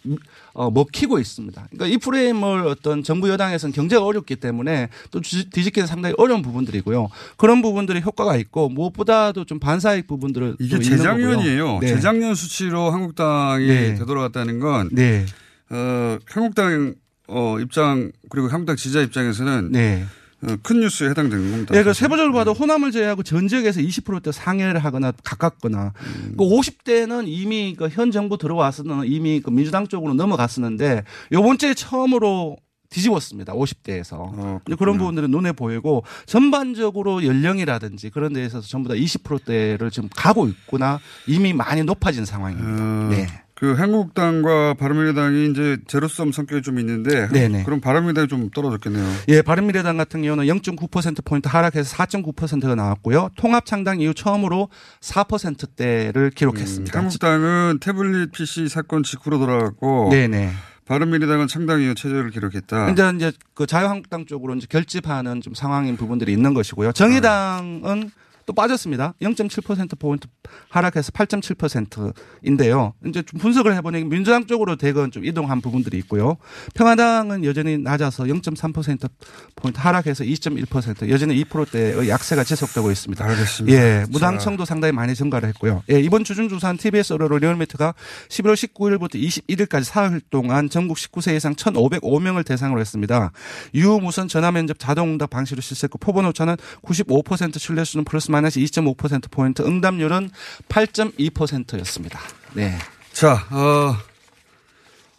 [0.55, 1.66] 어, 먹히고 있습니다.
[1.70, 7.11] 그러니까 이 프레임을 어떤 정부 여당에서는 경제가 어렵기 때문에 또 뒤- 뒤집기는 상당히 어려운 부분들이고요.
[7.37, 11.79] 그런 부분들이 효과가 있고 무엇보다도 좀 반사익 부분들을 이게 재작년이에요.
[11.81, 11.88] 네.
[11.88, 13.94] 재작년 수치로 한국당이 네.
[13.96, 15.27] 되돌아갔다는 건 네.
[15.70, 16.94] 어, 한국당
[17.29, 20.05] 어, 입장 그리고 한국당 지지자 입장에서는 네.
[20.42, 21.74] 어, 큰 뉴스에 해당되는 겁니다.
[21.74, 26.35] 예, 그 세부적으로 봐도 호남을 제외하고 전 지역에서 20%대 상해를 하거나 가깝거나 음.
[26.37, 32.59] 그 50대는 이미 그 현 정부 들어와서는 이미 그 민주당 쪽으로 넘어갔었는데 요번 주에 처음으로
[32.90, 33.55] 뒤집었습니다.
[33.55, 34.12] 50대에서.
[34.12, 40.46] 어, 그런 부분들은 눈에 보이고 전반적으로 연령이라든지 그런 데에 있어서 전부 다 20%대를 지금 가고
[40.46, 42.85] 있구나 이미 많이 높아진 상황입니다.
[42.85, 43.27] 어, 네.
[43.64, 47.62] 그 한국당과 바른미래당이 이제 제로섬 성격이 좀 있는데 네네.
[47.64, 49.03] 그럼 바른미래당이 좀 떨어졌겠네요.
[49.29, 53.31] 예, 바른미래당 같은 경우는 0.9%포인트 하락해서 4.9%가 나왔고요.
[53.37, 54.68] 통합 창당 이후 처음으로
[55.00, 56.98] 4%대를 기록했습니다.
[56.98, 60.50] 음, 한국당은 태블릿 PC 사건 직후로 돌아갔고 네네.
[60.85, 62.90] 바른미래당은 창당 이후 최저를 기록했다.
[62.90, 66.92] 이제 이제 그 자유한국당 쪽으로 이제 결집하는 좀 상황인 부분들이 있는 것이고요.
[66.92, 68.11] 정의당은
[68.46, 69.14] 또 빠졌습니다.
[69.20, 70.26] 0.7% 포인트
[70.68, 72.94] 하락해서 8.7%인데요.
[73.07, 76.37] 이제 좀 분석을 해보니 민주당 쪽으로 대건 좀 이동한 부분들이 있고요.
[76.74, 79.09] 평화당은 여전히 낮아서 0.3%
[79.57, 83.24] 포인트 하락해서 2.1% 여전히 2%대의 약세가 지속되고 있습니다.
[83.24, 83.78] 알겠습니다.
[83.78, 85.83] 예, 무당청도 상당히 많이 증가를 했고요.
[85.90, 87.94] 예, 이번 주중 조사한 TBS 어로로 리얼미터가
[88.28, 93.33] 11월 19일부터 21일까지 사흘 동안 전국 19세 이상 1,505명을 대상으로 했습니다.
[93.74, 99.62] 유무선 전화 면접 자동 응답 방식으로 실시했고 표본 오차는 95% 신뢰수는 플러스 마이너스 2.5% 포인트,
[99.62, 100.29] 응답률은
[100.68, 102.18] 8.2%였습니다.
[102.55, 102.77] 네.
[103.12, 103.97] 자, 어,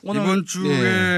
[0.04, 0.70] 오늘, 이번 주에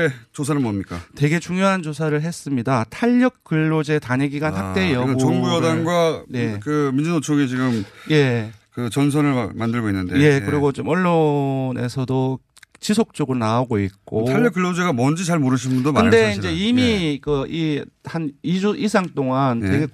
[0.05, 0.13] 예.
[0.31, 0.99] 조사는 뭡니까?
[1.15, 2.85] 되게 중요한 조사를 했습니다.
[2.89, 5.17] 탄력 근로제 단위 기간 확대 여부.
[5.17, 6.59] 정부 여당과 네.
[6.61, 8.51] 그 민주노총이 지금 예.
[8.71, 10.19] 그 전선을 마- 만들고 있는데.
[10.19, 12.39] 예, 그리고 좀 언론에서도
[12.79, 14.25] 지속적으로 나오고 있고.
[14.25, 16.11] 탄력 근로제가 뭔지 잘 모르시는 분도 많아요.
[16.11, 16.53] 근데 사실은.
[16.53, 19.67] 이제 이미 그이한 2주 이상 동안 예.
[19.69, 19.87] 되게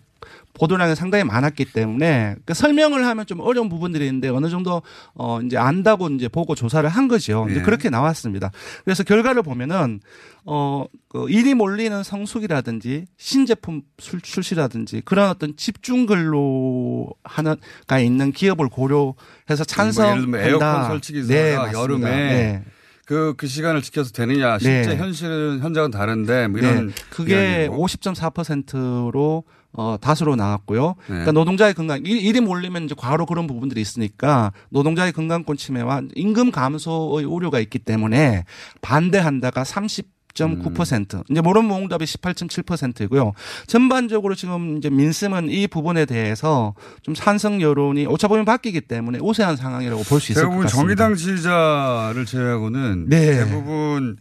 [0.53, 4.81] 보도량이 상당히 많았기 때문에 그 설명을 하면 좀 어려운 부분들이 있는데 어느 정도
[5.15, 7.47] 어 이제 안다고 이제 보고 조사를 한 거죠.
[7.49, 7.63] 이제 예.
[7.63, 8.51] 그렇게 나왔습니다.
[8.83, 9.99] 그래서 결과를 보면은
[10.45, 19.63] 어그 일이 몰리는 성숙이라든지 신제품 술- 출시라든지 그런 어떤 집중 근로 하나가 있는 기업을 고려해서
[19.65, 20.03] 찬성.
[20.05, 21.73] 뭐 예를 들면 에어컨 설치 기사가 네.
[21.73, 22.63] 여름에 네.
[23.05, 24.57] 그, 그 시간을 지켜서 되느냐.
[24.59, 24.95] 실제 네.
[24.95, 26.87] 현실은, 현장은 다른데, 뭐 이런.
[26.87, 26.93] 네.
[27.09, 27.85] 그게 이야기고.
[27.85, 29.43] 50.4%로
[29.75, 30.87] 어, 다수로 나왔고요.
[30.99, 31.05] 네.
[31.07, 36.51] 그러니까 노동자의 건강, 일- 일이 몰리면 이제 과로 그런 부분들이 있으니까 노동자의 건강권 침해와 임금
[36.51, 38.45] 감소의 우려가 있기 때문에
[38.81, 41.15] 반대한다가 30.9%.
[41.15, 41.23] 음.
[41.29, 43.33] 이제 모른 모응답이 18.7%이고요.
[43.67, 50.03] 전반적으로 지금 이제 민심은 이 부분에 대해서 좀 찬성 여론이 오차범위 바뀌기 때문에 우세한 상황이라고
[50.03, 50.81] 볼 수 있을 것 대부분 같습니다.
[51.05, 53.09] 정의당 지지자를 제외하고는.
[53.09, 53.43] 네.
[53.45, 54.17] 대부분,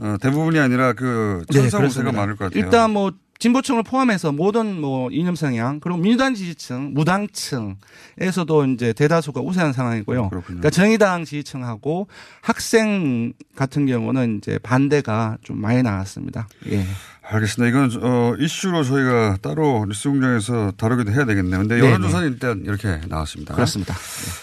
[0.00, 2.12] 어, 대부분이 아니라 그 네, 천사 우세가 그렇습니다.
[2.12, 2.62] 많을 것 같아요.
[2.64, 9.72] 일단 뭐 진보층을 포함해서 모든 뭐 이념 성향 그리고 민주당 지지층, 무당층에서도 이제 대다수가 우세한
[9.72, 10.30] 상황이고요.
[10.30, 12.08] 그러니까 정의당 지지층하고
[12.40, 16.48] 학생 같은 경우는 이제 반대가 좀 많이 나왔습니다.
[16.70, 16.84] 예.
[17.30, 17.68] 알겠습니다.
[17.68, 21.60] 이건 어, 이슈로 저희가 따로 뉴스공장에서 다루기도 해야 되겠네요.
[21.60, 21.78] 근데.
[21.78, 23.54] 여론조사는 일단 이렇게 나왔습니다.
[23.54, 23.94] 그렇습니다.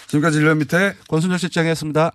[0.06, 2.12] 지금까지 일년 밑에 권순정 실장이었습니다.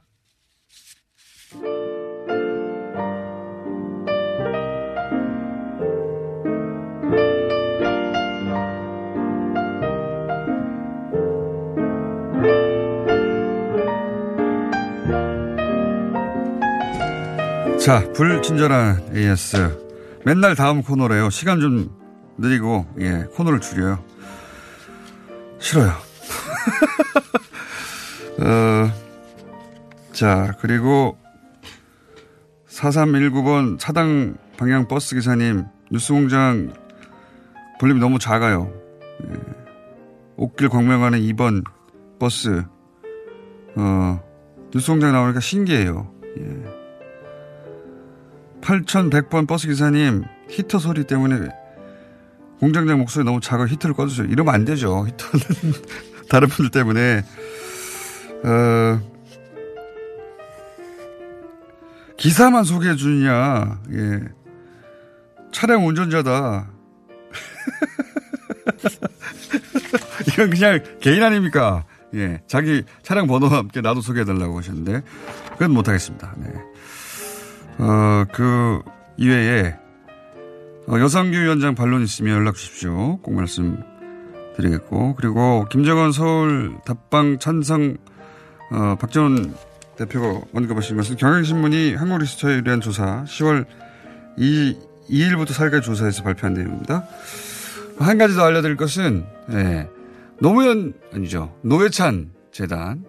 [17.81, 19.75] 자, 불친절한 AS.
[20.23, 21.31] 맨날 다음 코너래요.
[21.31, 21.89] 시간 좀
[22.37, 24.03] 느리고, 예, 코너를 줄여요.
[25.57, 25.89] 싫어요.
[28.39, 28.91] 어,
[30.13, 31.17] 자, 그리고
[32.67, 36.71] 4319번 사당 방향 버스 기사님, 뉴스 공장
[37.79, 38.71] 볼륨이 너무 작아요.
[39.27, 39.33] 예.
[40.37, 41.63] 옥길 광명하는 2번
[42.19, 42.63] 버스,
[43.75, 44.21] 어,
[44.71, 46.13] 뉴스 공장 나오니까 신기해요.
[46.37, 46.70] 예.
[48.61, 51.49] 8100번 버스 기사님 히터 소리 때문에
[52.59, 54.27] 공장장 목소리 너무 작아 히터를 꺼주세요.
[54.27, 55.07] 이러면 안 되죠.
[55.07, 55.73] 히터는
[56.29, 57.23] 다른 분들 때문에
[58.43, 58.99] 어,
[62.17, 63.79] 기사만 소개해 주느냐.
[63.93, 64.19] 예.
[65.51, 66.69] 차량 운전자다.
[70.27, 71.85] 이건 그냥 개인 아닙니까?
[72.13, 72.41] 예.
[72.47, 75.01] 자기 차량 번호와 함께 나도 소개해 달라고 하셨는데,
[75.53, 76.35] 그건 못하겠습니다.
[76.37, 76.53] 네.
[77.77, 78.81] 어, 그,
[79.17, 79.75] 이외에,
[80.87, 83.17] 어, 여성규 위원장 반론 있으면 연락 주십시오.
[83.21, 83.81] 꼭 말씀
[84.55, 85.15] 드리겠고.
[85.15, 87.97] 그리고 김정은 서울 답방 찬성,
[88.71, 89.55] 어, 박지원
[89.97, 93.65] 대표가 언급하신 것은 경향신문이 한국 리스터에 대한 조사 10월
[94.37, 94.77] 2,
[95.09, 97.05] 2일부터 4일까지 조사해서 발표한 내용입니다.
[97.99, 99.89] 한 가지 더 알려드릴 것은, 예.
[100.39, 101.55] 노무현, 아니죠.
[101.61, 103.05] 노회찬 재단.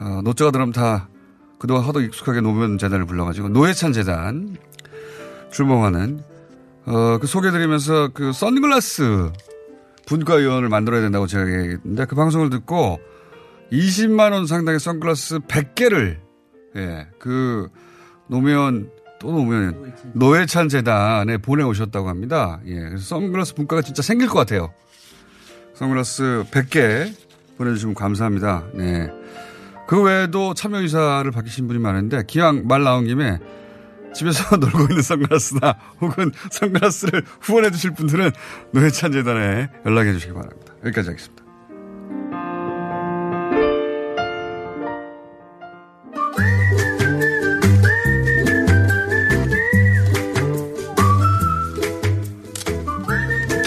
[0.00, 1.08] 어, 노자가 들으면 다
[1.58, 4.56] 그동안 하도 익숙하게 노무현 재단을 불러가지고 노회찬 재단
[5.50, 6.22] 출범하는,
[6.86, 9.32] 어, 그 소개드리면서 그 선글라스
[10.06, 13.00] 분과위원을 만들어야 된다고 제가 얘기했는데 그 방송을 듣고
[13.72, 16.18] 20만 원 상당의 선글라스 100개를,
[16.76, 17.68] 예, 그
[18.28, 22.60] 노무현 또 노무현 노회찬 재단에 보내 오셨다고 합니다.
[22.66, 24.72] 예, 그래서 선글라스 분과가 진짜 생길 것 같아요.
[25.74, 27.12] 선글라스 100개
[27.56, 28.64] 보내주시면 감사합니다.
[28.74, 29.10] 네.
[29.86, 33.38] 그 외에도 참여 의사를 밝히신 분이 많은데 기왕 말 나온 김에
[34.14, 38.30] 집에서 놀고 있는 선글라스나 혹은 선글라스를 후원해 주실 분들은
[38.72, 40.72] 노회찬 재단에 연락해 주시기 바랍니다.
[40.84, 41.46] 여기까지 하겠습니다.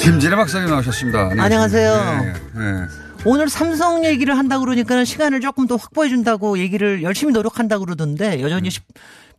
[0.01, 1.36] 김진애 박사님 나오셨습니다.
[1.36, 1.41] 네.
[1.41, 2.24] 안녕하세요.
[2.24, 3.09] 네, 네.
[3.26, 8.70] 오늘 삼성 얘기를 한다 그러니까 시간을 조금 더 확보해 준다고 얘기를 열심히 노력한다 그러던데 여전히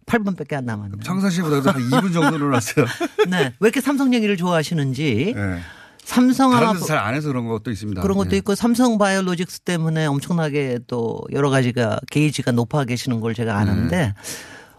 [0.06, 0.98] 18분밖에 안 남았네요.
[1.04, 2.86] 평상시보다 한 2분 정도 늘었어요.
[3.28, 3.54] 네.
[3.58, 5.32] 왜 이렇게 삼성 얘기를 좋아하시는지.
[5.34, 5.60] 네.
[6.04, 8.02] 삼성 다른 데서 잘안 해서 그런 것도 있습니다.
[8.02, 8.38] 그런 것도 네.
[8.38, 14.14] 있고 삼성 바이오로직스 때문에 엄청나게 또 여러 가지가 게이지가 높아 계시는 걸 제가 아는데 네.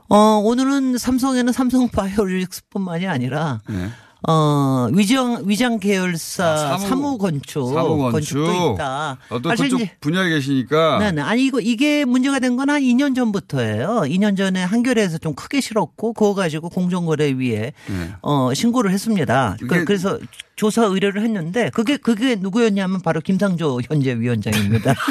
[0.10, 3.90] 어 오늘은 삼성에는 삼성 바이오로직스뿐만이 아니라 네.
[4.28, 8.36] 어 위장 위장 계열사 아, 사무- 건축 사무 건축.
[8.36, 9.18] 건축도 있다.
[9.30, 11.00] 어, 또 사실 그쪽 이제 분야에 계시니까.
[11.00, 11.22] 네네.
[11.24, 14.02] 아니, 이거, 이게 문제가 된 건 한 2년 전부터예요.
[14.06, 17.58] 2년 전에 한겨레에서 좀 크게 실었고, 그거 가지고 공정거래위에,
[17.88, 18.12] 네.
[18.22, 19.58] 어, 신고를 했습니다.
[19.68, 20.20] 그- 그래서
[20.56, 24.94] 조사 의뢰를 했는데, 그게, 그게 누구였냐면 바로 김상조 현재 위원장입니다.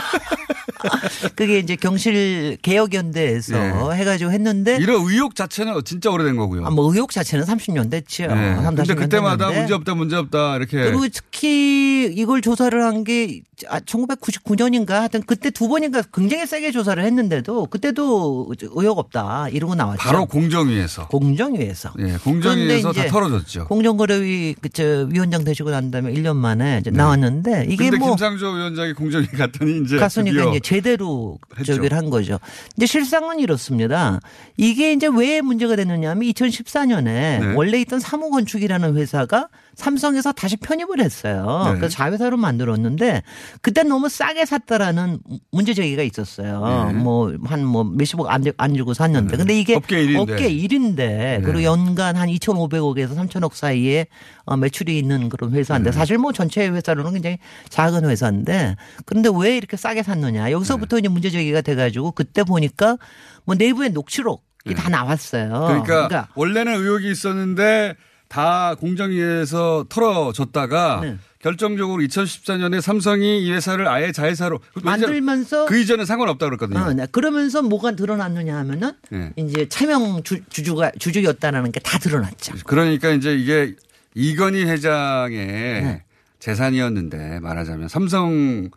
[1.37, 3.73] 그게 이제 경실 개혁연대에서 네.
[3.97, 4.77] 해가지고 했는데.
[4.81, 6.65] 이런 의혹 자체는 진짜 오래된 거고요.
[6.65, 8.29] 아, 뭐 의혹 자체는 30년 됐죠.
[8.29, 8.55] 네.
[8.57, 9.51] 3, 근데 40년 그때마다.
[9.51, 10.83] 문제 없다, 문제 없다, 이렇게.
[10.85, 17.67] 그리고 특히 이걸 조사를 한 게 1999년인가 하여튼 그때 두 번인가 굉장히 세게 조사를 했는데도
[17.67, 20.03] 그때도 의혹 없다 이러고 나왔죠.
[20.03, 21.09] 바로 공정위에서.
[21.09, 21.93] 공정위에서.
[21.99, 23.67] 예, 공정위에서 다 이제 털어졌죠.
[23.67, 27.91] 공정거래위 그저 위원장 되시고 난 다음에 1년 만에 이제 나왔는데 이게 네.
[27.91, 31.39] 근데 뭐 김상조 위원장이 공정위 갔더니 이제 갔으니까 이제 제대로.
[31.65, 32.39] 저기를 한 거죠.
[32.75, 34.21] 근데 실상은 이렇습니다.
[34.57, 37.53] 이게 이제 왜 문제가 됐느냐면 2014년에 네.
[37.55, 41.63] 원래 있던 사무건축이라는 회사가 삼성에서 다시 편입을 했어요.
[41.67, 41.79] 네.
[41.79, 43.23] 그래서 자회사로 만들었는데
[43.63, 45.21] 그때 너무 싸게 샀다라는
[45.53, 46.89] 문제 제기가 있었어요.
[46.89, 46.93] 네.
[46.95, 49.37] 뭐한뭐 몇십억 안, 주- 안 주고 샀는데.
[49.37, 50.19] 근데 이게 업계 일인데.
[50.35, 51.65] 업계 일인데 그리고 네.
[51.65, 54.07] 연간 한 2,500억에서 3,000억 사이에
[54.45, 55.97] 어, 매출이 있는 그런 회사인데 네.
[55.97, 57.39] 사실 뭐 전체 회사로는 굉장히
[57.69, 58.77] 작은 회사인데
[59.07, 61.01] 그런데 왜 이렇게 싸게 샀느냐 여기서부터 네.
[61.01, 62.97] 이제 문제 제기가 돼 가지고 그때 보니까
[63.45, 65.83] 뭐 내부에 녹취록 이 다 나왔어요.
[65.87, 67.95] 그러니까, 원래는 의혹이 있었는데
[68.31, 71.17] 다 공정위에서 털어졌다가 네.
[71.41, 76.79] 결정적으로 2014년에 삼성이 이 회사를 아예 자회사로 만들면서 그 이전에 상관없다 그랬거든요.
[76.79, 77.07] 어, 네.
[77.11, 79.33] 그러면서 뭐가 드러났느냐 하면은 네.
[79.37, 82.55] 이제 차명 주, 주주가 주주였다라는 게 다 드러났죠.
[82.67, 83.75] 그러니까 이제 이게
[84.15, 86.05] 이건희 회장의 네.
[86.39, 88.71] 재산이었는데 말하자면 삼성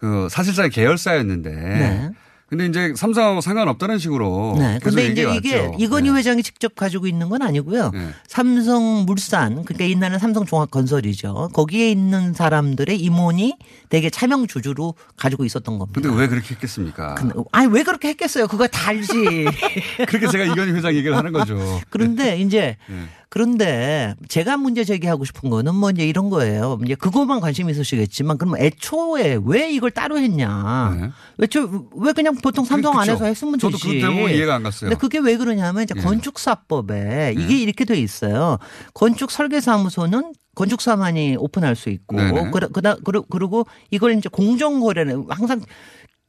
[0.00, 2.10] 그 사실상 계열사였는데 네.
[2.48, 4.78] 근데 이제 삼성하고 상관없다는 식으로 네.
[4.80, 5.74] 근데 이제 이게 왔죠.
[5.78, 7.90] 이건희 회장이 직접 가지고 있는 건 아니고요.
[7.92, 8.10] 네.
[8.28, 11.50] 삼성 물산 그러니까 옛날에 삼성 종합건설이죠.
[11.52, 13.56] 거기에 있는 사람들의 임원이
[13.88, 16.00] 되게 차명 주주로 가지고 있었던 겁니다.
[16.00, 17.16] 근데 왜 그렇게 했겠습니까?
[17.50, 18.46] 아니 왜 그렇게 했겠어요?
[18.46, 19.12] 그거 다 알지.
[20.06, 21.56] 그렇게 제가 이건희 회장 얘기를 하는 거죠.
[21.90, 23.08] 그런데 이제 네.
[23.28, 26.78] 그런데 제가 문제 제기하고 싶은 거는 뭐 이제 이런 거예요.
[26.84, 31.12] 이제 그것만 관심 있으시겠지만 그럼 애초에 왜 이걸 따로 했냐?
[31.42, 33.00] 애초 왜 그냥 보통 삼성 네.
[33.00, 33.10] 그쵸.
[33.12, 34.00] 안에서 했으면 저도 되지.
[34.00, 34.90] 그 대목은 이해가 안 갔어요.
[34.90, 36.00] 근데 그게 왜 그러냐면 이제 예.
[36.00, 38.58] 건축사법에 이게 이렇게 돼 있어요.
[38.94, 42.16] 건축 설계 사무소는 건축사만이 오픈할 수 있고.
[42.52, 42.96] 그다 그다
[43.28, 45.60] 그리고 이걸 이제 공정거래는 항상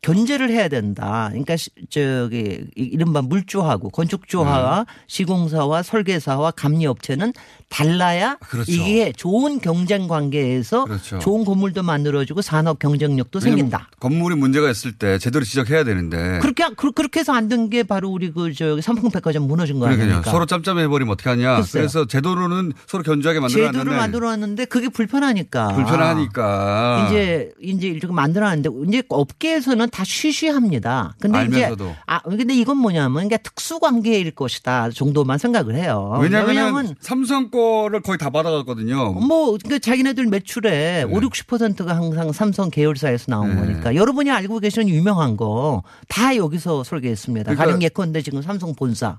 [0.02, 1.28] 견제를 해야 된다.
[1.30, 4.94] 그러니까 시- 저기 이- 이른바 물주하고 건축주하와 네.
[5.08, 7.34] 시공사와 설계사와 감리업체는
[7.70, 8.72] 달라야 그렇죠.
[8.72, 11.20] 이게 좋은 경쟁 관계에서 그렇죠.
[11.20, 13.90] 좋은 건물도 만들어지고 산업 경쟁력도 생긴다.
[14.00, 16.40] 건물이 문제가 있을 때 제대로 지적해야 되는데.
[16.42, 19.88] 그렇게 그- 그렇게 해서 안 된 게 바로 우리 그 저기 삼풍백화점 무너진 거.
[19.88, 20.22] 아닙니까?
[20.32, 21.56] 서로 짬짬해 버리면 어떡하냐.
[21.58, 21.82] 글쎄요.
[21.82, 23.80] 그래서 제도로는 서로 견주하게 만들어놨는데.
[23.80, 25.70] 제도를 만들어놨는데 그게 불편하니까.
[25.70, 27.08] 불편하니까.
[27.10, 31.16] 이제 이제 이렇게 만들어놨는데 이제 업계에서는 다 쉬쉬합니다.
[31.20, 31.86] 근데 알면서도.
[31.86, 36.18] 이제 아 근데 이건 뭐냐면 그러니까 특수 관계일 것이다 정도만 생각을 해요.
[36.22, 39.14] 왜냐하면 삼성 거를 거의 다 받아갔거든요.
[39.14, 43.56] 뭐, 그러니까 자기네들 매출의 5, 60%가 항상 삼성 계열사에서 나온 네.
[43.62, 43.96] 거니까.
[43.96, 47.44] 여러분이 알고 계시는 유명한 거 다 여기서 설계했습니다.
[47.52, 49.18] 그러니까- 가령 예컨대 지금 삼성 본사.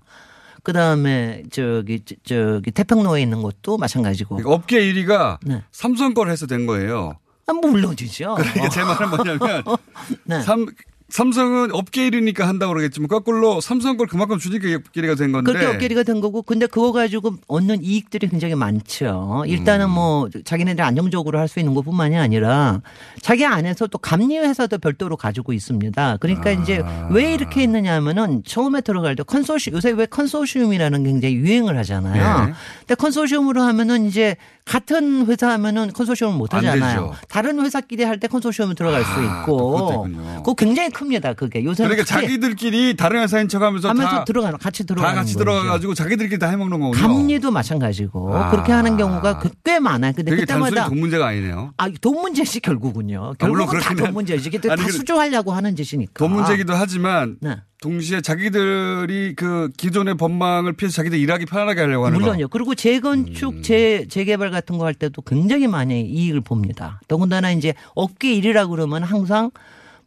[0.63, 4.37] 그 다음에 저기, 저- 저기 태평로에 있는 것도 마찬가지고.
[4.37, 5.63] 그러니까 업계 1위가 네.
[5.71, 7.15] 삼성 거를 해서 된 거예요.
[7.49, 8.35] 아, 물론이죠.
[8.37, 9.63] 그러니까 제 말은 뭐냐면
[10.25, 10.43] 네.
[10.43, 10.67] 삼,
[11.11, 15.51] 삼성은 업계 1위니까 한다고 그러겠지만 거꾸로 삼성 걸 그만큼 주니까 업계리가 된 건데.
[15.51, 19.45] 그렇게 업계리가 된 거고, 근데 그거 가지고 얻는 이익들이 굉장히 많죠.
[19.47, 19.91] 일단은 음.
[19.93, 22.83] 뭐 자기네들 안정적으로 할 수 있는 것뿐만이 아니라
[23.23, 26.19] 자기 안에서 또 감리 회사도 별도로 가지고 있습니다.
[26.19, 27.09] 그러니까 이제 아.
[27.11, 32.47] 왜 이렇게 했느냐 하면은 처음에 들어갈 때 컨소시 요새 왜 컨소시움이라는 게 굉장히 유행을 하잖아요.
[32.49, 32.53] 네.
[32.81, 34.37] 근데 컨소시움으로 하면은 이제
[34.69, 37.15] 같은 회사 하면은 컨소시움을 못안 하잖아요.
[37.29, 40.09] 다른 회사끼리 할 때 컨소시움을 들어갈 수 아, 또 있고.
[40.39, 41.33] 그거 굉장히 큽니다.
[41.35, 45.45] 그게 요새는 그러니까 자기들끼리 다른 회사인 척하면서 하면서 다, 들어가는 같이 다 들어가는 같이 거죠.
[45.45, 47.01] 들어가 가지고 자기들끼리 다 해먹는 거군요.
[47.01, 48.51] 감리도 마찬가지고 아.
[48.51, 50.13] 그렇게 하는 경우가 그- 꽤 많아요.
[50.15, 51.73] 근데 그때마다 돈 문제가 아니네요.
[51.77, 53.25] 아, 돈 문제지 결국은요.
[53.25, 54.51] 아, 결국은 다 그렇긴 돈 문제지.
[54.61, 56.13] 다 그- 수주하려고 하는 짓이니까.
[56.15, 57.57] 돈 문제기도 하지만 네.
[57.81, 62.25] 동시에 자기들이 그 기존의 법망을 피해서 자기들 일하기 편안하게 하려고 하는 거.
[62.25, 62.49] 물론요.
[62.49, 63.63] 그리고 재건축, 음.
[63.63, 67.01] 재, 재개발 같은 거 할 때도 굉장히 많이 이익을 봅니다.
[67.09, 69.51] 더군다나 이제 업계 일이라 그러면 항상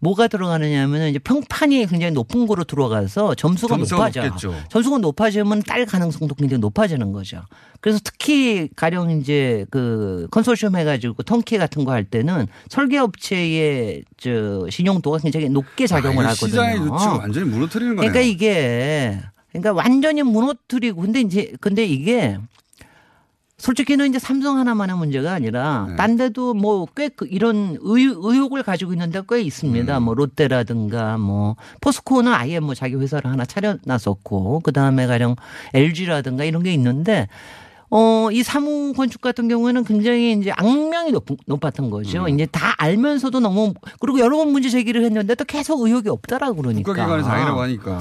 [0.03, 4.23] 뭐가 들어가느냐 하면 이제 평판이 굉장히 높은 거로 들어가서 점수가, 점수가 높아져.
[4.23, 4.55] 높겠죠.
[4.69, 7.43] 점수가 높아지면 딸 가능성도 굉장히 높아지는 거죠.
[7.81, 15.19] 그래서 특히 가령 이제 그 컨소시엄 해가지고 턴키 같은 거 할 때는 설계업체의 저 신용도가
[15.19, 16.49] 굉장히 높게 작용을 아, 하거든요.
[16.49, 18.11] 시장의 유치가 완전히 무너뜨리는 거네요.
[18.11, 19.19] 그러니까 이게
[19.51, 22.37] 그러니까 완전히 무너뜨리고 근데 이제 근데 이게
[23.62, 25.95] 솔직히는 이제 삼성 하나만의 문제가 아니라 네.
[25.95, 29.97] 딴 데도 뭐 꽤 이런 의, 의혹을 가지고 있는 데꽤 있습니다.
[29.99, 30.03] 음.
[30.03, 35.36] 뭐 롯데라든가 뭐 포스코는 아예 뭐 자기 회사를 하나 차려놨었고 그다음에 가령
[35.76, 37.28] LG라든가 이런 게 있는데
[37.91, 42.24] 어, 이 사무 건축 같은 경우에는 굉장히 이제 악명이 높, 높았던 거죠.
[42.24, 42.30] 음.
[42.30, 46.91] 이제 다 알면서도 너무 그리고 여러 번 문제 제기를 했는데 또 계속 의혹이 없더라 그러니까.
[46.91, 47.99] 국가기관에서 아니라고 하니까.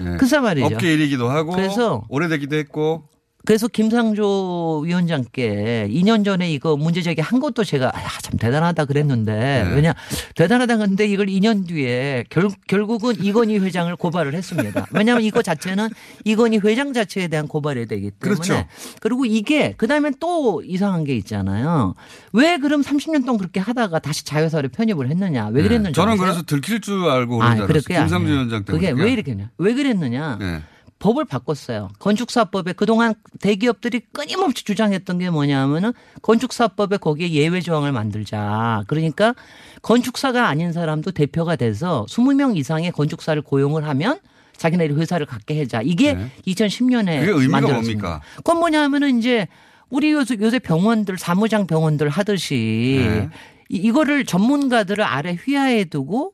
[0.00, 0.16] 예.
[0.16, 0.66] 글쎄 말이죠.
[0.66, 1.52] 업계 일이기도 하고.
[1.52, 3.02] 그래서 오래되기도 했고.
[3.44, 9.74] 그래서 김상조 위원장께 2년 전에 이거 문제 제기한 것도 제가 아, 참 대단하다 그랬는데 네.
[9.74, 9.94] 왜냐
[10.34, 14.86] 대단하다 그랬는데 이걸 2년 뒤에 결, 결국은 이건희 회장을 고발을 했습니다.
[14.92, 15.88] 왜냐하면 이거 자체는
[16.24, 18.66] 이건희 회장 자체에 대한 고발이 되기 때문에 그렇죠.
[19.00, 21.94] 그리고 이게 그다음에 또 이상한 게 있잖아요.
[22.32, 25.48] 왜 그럼 30년 동안 그렇게 하다가 다시 자회사를 편입을 했느냐?
[25.48, 25.92] 왜 그랬는지 네.
[25.94, 26.24] 저는 아세요?
[26.24, 28.16] 그래서 들킬 줄 알고 아, 그런 줄 알았어요.
[28.16, 28.32] 아니에요.
[28.34, 28.88] 위원장 때문에.
[28.88, 29.50] 그게 왜 이렇게 했냐?
[29.58, 30.38] 왜 그랬느냐?
[30.40, 30.62] 네.
[31.04, 31.90] 법을 바꿨어요.
[31.98, 35.92] 건축사법에 그동안 대기업들이 끊임없이 주장했던 게 뭐냐면은
[36.22, 38.84] 건축사법에 거기에 예외 조항을 만들자.
[38.86, 39.34] 그러니까
[39.82, 44.18] 건축사가 아닌 사람도 대표가 돼서 20명 이상의 건축사를 고용을 하면
[44.56, 45.82] 자기네들 회사를 갖게 해자.
[45.84, 46.30] 이게 네.
[46.46, 47.72] 2010년에 그게 의미가 만들었습니다.
[48.08, 48.20] 뭡니까?
[48.36, 49.46] 그건 뭐냐면은 이제
[49.90, 53.28] 우리 요새, 요새 병원들 사무장 병원들 하듯이 네.
[53.68, 56.32] 이- 이거를 전문가들을 아래 휘하에 두고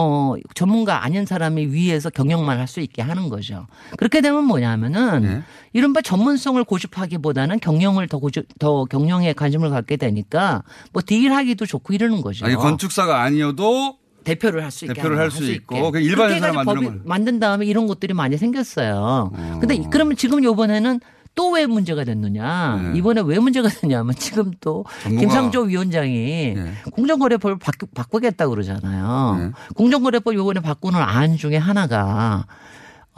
[0.00, 3.66] 어 전문가 아닌 사람이 위에서 경영만 할 수 있게 하는 거죠.
[3.96, 5.42] 그렇게 되면 뭐냐면은 네.
[5.72, 12.20] 이른바 전문성을 고집하기보다는 경영을 더 고집 더 경영에 관심을 갖게 되니까 뭐 딜하기도 좋고 이러는
[12.22, 12.44] 거죠.
[12.46, 17.00] 아니 건축사가 아니어도 대표를 할 수 있게 대표를 할수수 있고 일반 해가지고 만드는 법이 걸.
[17.06, 19.32] 만든 다음에 이런 것들이 많이 생겼어요.
[19.60, 21.00] 근데 그러면 지금 요번에는
[21.38, 22.76] 또 왜 문제가 됐느냐?
[22.92, 22.98] 네.
[22.98, 25.20] 이번에 왜 문제가 됐냐면 지금 또 전문가.
[25.20, 26.72] 김상조 위원장이 네.
[26.92, 29.36] 공정거래법을 바꾸, 바꾸겠다 그러잖아요.
[29.38, 29.50] 네.
[29.74, 32.44] 공정거래법 요번에 바꾸는 안 중에 하나가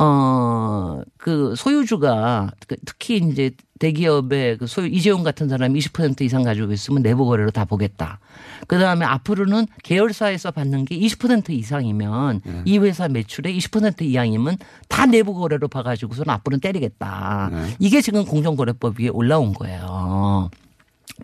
[0.03, 6.73] 어, 그 소유주가 그 특히 이제 대기업의 그 소유 이재용 같은 사람이 20% 이상 가지고
[6.73, 8.19] 있으면 내부 거래로 다 보겠다.
[8.67, 12.63] 그 다음에 앞으로는 계열사에서 받는 게 20% 이상이면 네.
[12.65, 14.57] 이 회사 매출의 20% 이상이면
[14.89, 17.51] 다 내부 거래로 봐가지고서는 앞으로는 때리겠다.
[17.53, 17.77] 네.
[17.79, 20.51] 이게 지금 공정거래법 위에 올라온 거예요.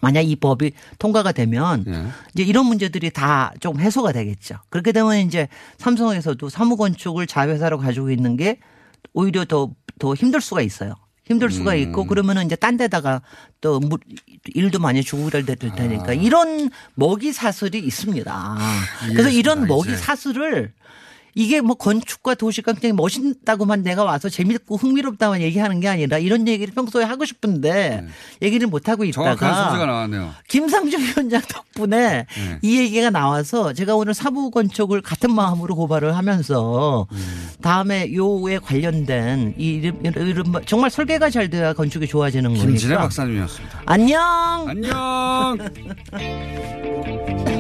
[0.01, 2.07] 만약 이 법이 통과가 되면 예.
[2.35, 4.57] 이제 이런 문제들이 다 좀 해소가 되겠죠.
[4.69, 8.59] 그렇게 되면 이제 삼성에서도 사무건축을 자회사로 가지고 있는 게
[9.13, 10.95] 오히려 더, 더 힘들 수가 있어요.
[11.25, 13.21] 힘들 수가 있고 그러면은 이제 딴 데다가
[13.61, 13.99] 또 무-
[14.55, 18.57] 일도 많이 주고 그럴 될 테니까 이런 먹이 사슬이 있습니다.
[19.09, 19.97] 그래서 이런 먹이.
[19.97, 20.73] 사슬을
[21.37, 26.73] 이게 뭐 건축과 도시가 굉장히 멋있다고만 내가 와서 재밌고 흥미롭다만 얘기하는 게 아니라 이런 얘기를
[26.73, 28.07] 평소에 하고 싶은데
[28.41, 29.13] 얘기를 못 하고 네.
[29.13, 30.31] 정확한 소재가 있다가 나왔네요.
[30.49, 32.59] 김상중 위원장 덕분에 네.
[32.63, 37.49] 이 얘기가 나와서 제가 오늘 사부 건축을 같은 마음으로 고발을 하면서 음.
[37.61, 43.03] 다음에 요에 관련된 이 이름, 이름 정말 설계가 잘 돼야 건축이 좋아지는 김진애 거니까.
[43.03, 43.83] 박사님이었습니다.
[43.85, 44.69] 안녕.
[44.69, 45.59] 안녕.